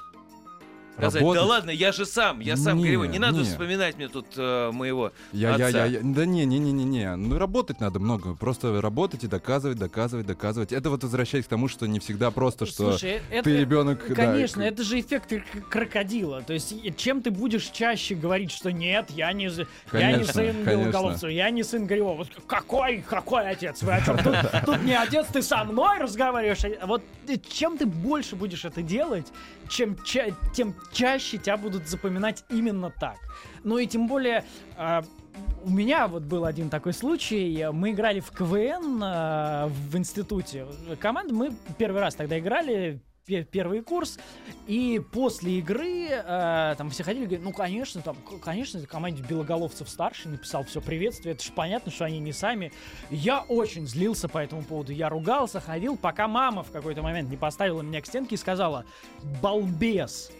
Сказать, 0.99 1.21
Работать? 1.21 1.41
да 1.41 1.47
ладно, 1.47 1.69
я 1.71 1.91
же 1.91 2.05
сам, 2.05 2.39
я 2.41 2.57
сам 2.57 2.77
Не, 2.77 2.83
Горевой, 2.85 3.07
не 3.07 3.19
надо 3.19 3.37
не. 3.39 3.43
вспоминать 3.45 3.95
мне 3.97 4.07
тут 4.09 4.27
э, 4.37 4.71
моего 4.71 5.11
Я, 5.33 5.55
я, 5.55 5.67
отца. 5.67 5.79
я, 5.79 5.85
я- 5.85 5.99
да 6.03 6.25
не, 6.25 6.45
не, 6.45 6.59
не, 6.59 6.71
не, 6.71 6.83
не. 6.83 7.15
Ну 7.15 7.37
работать 7.37 7.79
надо 7.79 7.99
много. 7.99 8.35
Просто 8.35 8.81
работать 8.81 9.23
и 9.23 9.27
доказывать, 9.27 9.77
доказывать, 9.77 10.27
доказывать. 10.27 10.71
Это 10.73 10.89
вот 10.89 11.03
возвращаясь 11.03 11.45
к 11.45 11.47
тому, 11.47 11.67
что 11.67 11.87
не 11.87 11.99
всегда 11.99 12.31
просто, 12.31 12.65
что 12.65 12.91
Слушай, 12.91 13.21
это, 13.31 13.43
ты 13.45 13.57
ребенок. 13.57 14.03
да, 14.09 14.13
Конечно, 14.15 14.63
к- 14.63 14.65
это 14.67 14.83
же 14.83 14.99
эффект 14.99 15.33
крокодила. 15.69 16.41
То 16.41 16.53
есть, 16.53 16.73
чем 16.97 17.21
ты 17.21 17.31
будешь 17.31 17.65
чаще 17.67 18.15
говорить, 18.15 18.51
что 18.51 18.71
нет, 18.71 19.09
я 19.11 19.31
не, 19.33 19.49
з- 19.49 19.67
я 19.93 20.07
не 20.07 20.13
Конечно, 20.13 20.33
сын 20.33 20.45
конечно. 20.63 20.71
Белоголовцева, 20.71 21.29
я 21.29 21.49
не 21.49 21.63
сын 21.63 21.85
Горевого. 21.85 22.17
Вот 22.17 22.29
какой, 22.47 23.03
какой 23.07 23.49
отец? 23.49 23.81
Вы 23.83 23.93
о 23.93 24.01
чем? 24.01 24.17
Тут, 24.17 24.35
тут 24.65 24.83
не 24.83 24.93
отец, 24.97 25.27
ты 25.31 25.41
со 25.41 25.63
мной 25.63 25.99
разговариваешь. 25.99 26.59
А 26.81 26.85
Вот 26.87 27.01
э, 27.27 27.37
чем 27.49 27.77
ты 27.77 27.85
больше 27.85 28.35
будешь 28.35 28.65
это 28.65 28.81
делать, 28.81 29.27
чем 29.69 29.95
ча- 30.03 30.31
тем 30.55 30.73
чаще 30.91 31.37
тебя 31.37 31.57
будут 31.57 31.87
запоминать 31.87 32.43
именно 32.49 32.89
так. 32.89 33.17
Ну 33.63 33.77
и 33.77 33.87
тем 33.87 34.07
более... 34.07 34.43
а, 34.77 35.03
у 35.63 35.69
меня 35.69 36.07
вот 36.07 36.23
был 36.23 36.45
один 36.45 36.69
такой 36.69 36.93
случай. 36.93 37.67
Мы 37.71 37.91
играли 37.91 38.19
в 38.19 38.31
КВН 38.31 39.01
а, 39.03 39.67
в 39.67 39.97
институте. 39.97 40.65
Команда, 40.99 41.33
мы 41.33 41.53
первый 41.77 42.01
раз 42.01 42.15
тогда 42.15 42.39
играли, 42.39 43.01
пе- 43.25 43.43
первый 43.43 43.81
курс, 43.81 44.19
и 44.67 45.01
после 45.11 45.59
игры 45.59 46.09
а, 46.11 46.75
там 46.75 46.89
все 46.89 47.03
ходили, 47.03 47.25
говорят, 47.25 47.43
ну, 47.43 47.53
конечно, 47.53 48.01
там, 48.01 48.17
конечно, 48.41 48.81
команде 48.85 49.23
Белоголовцев 49.23 49.89
старший 49.89 50.31
написал 50.31 50.63
все 50.63 50.81
приветствие, 50.81 51.35
это 51.35 51.43
же 51.43 51.51
понятно, 51.51 51.91
что 51.91 52.05
они 52.05 52.19
не 52.19 52.33
сами. 52.33 52.71
Я 53.09 53.41
очень 53.41 53.87
злился 53.87 54.27
по 54.27 54.39
этому 54.39 54.63
поводу, 54.63 54.91
я 54.91 55.09
ругался, 55.09 55.59
ходил, 55.59 55.95
пока 55.97 56.27
мама 56.27 56.63
в 56.63 56.71
какой-то 56.71 57.01
момент 57.01 57.29
не 57.29 57.37
поставила 57.37 57.81
меня 57.81 58.01
к 58.01 58.05
стенке 58.07 58.35
и 58.35 58.37
сказала, 58.37 58.85
балбес, 59.41 60.31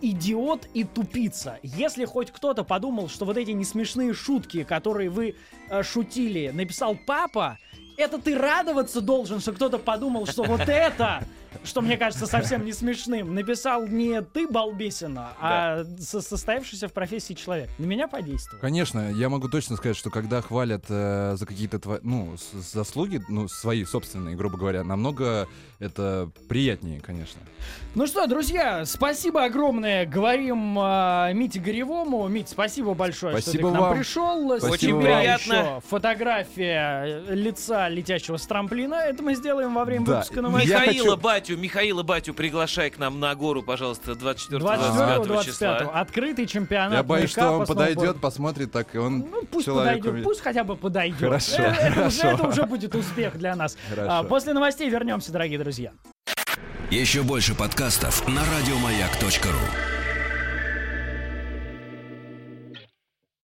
идиот 0.00 0.68
и 0.74 0.84
тупица. 0.84 1.58
Если 1.62 2.04
хоть 2.04 2.30
кто-то 2.30 2.64
подумал, 2.64 3.08
что 3.08 3.24
вот 3.24 3.36
эти 3.36 3.50
несмешные 3.50 4.14
шутки, 4.14 4.64
которые 4.64 5.10
вы 5.10 5.36
э, 5.68 5.82
шутили, 5.82 6.50
написал 6.50 6.96
папа, 7.06 7.58
это 7.96 8.18
ты 8.18 8.36
радоваться 8.36 9.00
должен, 9.00 9.40
что 9.40 9.52
кто-то 9.52 9.78
подумал, 9.78 10.26
что 10.26 10.42
вот 10.44 10.62
это, 10.68 11.22
что 11.64 11.80
мне 11.80 11.96
кажется 11.96 12.26
совсем 12.26 12.64
не 12.64 12.72
смешным, 12.72 13.34
написал 13.34 13.86
не 13.86 14.20
ты, 14.22 14.46
балбесина, 14.48 15.30
а 15.40 15.84
со- 15.98 16.20
состоявшийся 16.20 16.88
в 16.88 16.92
профессии 16.92 17.34
человек. 17.34 17.68
На 17.78 17.84
меня 17.86 18.08
подействовал. 18.08 18.60
Конечно, 18.60 19.10
я 19.12 19.28
могу 19.28 19.48
точно 19.48 19.76
сказать, 19.76 19.96
что 19.96 20.10
когда 20.10 20.40
хвалят 20.42 20.84
э, 20.88 21.34
за 21.36 21.46
какие-то 21.46 21.78
тва- 21.78 22.00
ну, 22.02 22.36
заслуги, 22.54 23.20
ну, 23.28 23.48
свои 23.48 23.84
собственные, 23.84 24.36
грубо 24.36 24.56
говоря, 24.58 24.84
намного 24.84 25.48
это 25.78 26.30
приятнее, 26.48 27.00
конечно. 27.00 27.40
Ну 27.94 28.06
что, 28.06 28.26
друзья, 28.26 28.84
спасибо 28.84 29.44
огромное. 29.44 30.06
Говорим 30.06 30.78
э, 30.78 31.32
Мите 31.34 31.58
Горевому. 31.60 32.26
Мить, 32.28 32.48
спасибо 32.48 32.94
большое, 32.94 33.32
Спасибо 33.40 33.50
что 33.52 33.68
ты 33.68 33.68
к 33.68 33.72
нам 33.72 33.82
вам. 33.82 33.96
пришел. 33.96 34.58
Спасибо 34.58 34.78
тебя 34.78 34.94
вам. 34.94 35.02
приятно. 35.02 35.52
еще 35.52 35.80
фотография 35.88 37.22
лица 37.30 37.88
летящего 37.88 38.36
с 38.36 38.46
трамплина. 38.46 38.94
Это 38.94 39.22
мы 39.22 39.34
сделаем 39.34 39.74
во 39.74 39.84
время 39.84 40.06
Да. 40.06 40.12
выпуска 40.16 40.42
новостей. 40.42 40.70
Я 40.70 40.80
Михаила 40.80 41.10
хочу- 41.10 41.20
Батю, 41.40 41.56
Михаила 41.56 42.02
Батю 42.02 42.34
приглашай 42.34 42.90
к 42.90 42.98
нам 42.98 43.18
на 43.18 43.34
гору, 43.34 43.62
пожалуйста, 43.62 44.12
24-25 44.12 45.24
24-25. 45.24 45.44
числа. 45.44 45.76
Открытый 45.94 46.46
чемпионат. 46.46 46.92
я 46.92 47.02
боюсь, 47.02 47.30
что 47.30 47.50
он 47.52 47.60
по 47.60 47.68
подойдет, 47.74 48.20
посмотрит 48.20 48.70
так, 48.72 48.94
и 48.94 48.98
он 48.98 49.20
Ну, 49.30 49.42
пусть 49.50 49.66
подойдет, 49.66 50.22
пусть 50.22 50.42
хотя 50.42 50.64
бы 50.64 50.76
подойдет. 50.76 51.18
Хорошо, 51.18 51.56
Э, 51.62 51.72
это, 51.72 52.06
уже, 52.08 52.20
хорошо. 52.20 52.28
это 52.28 52.46
уже 52.48 52.62
будет 52.64 52.94
успех 52.94 53.38
для 53.38 53.56
нас. 53.56 53.78
Хорошо. 53.88 54.10
А, 54.12 54.22
после 54.22 54.52
новостей 54.52 54.90
вернемся, 54.90 55.32
дорогие 55.32 55.58
друзья. 55.58 55.92
Еще 56.90 57.22
больше 57.22 57.54
подкастов 57.54 58.28
на 58.28 58.42
радиомаяк.ру. 58.44 59.99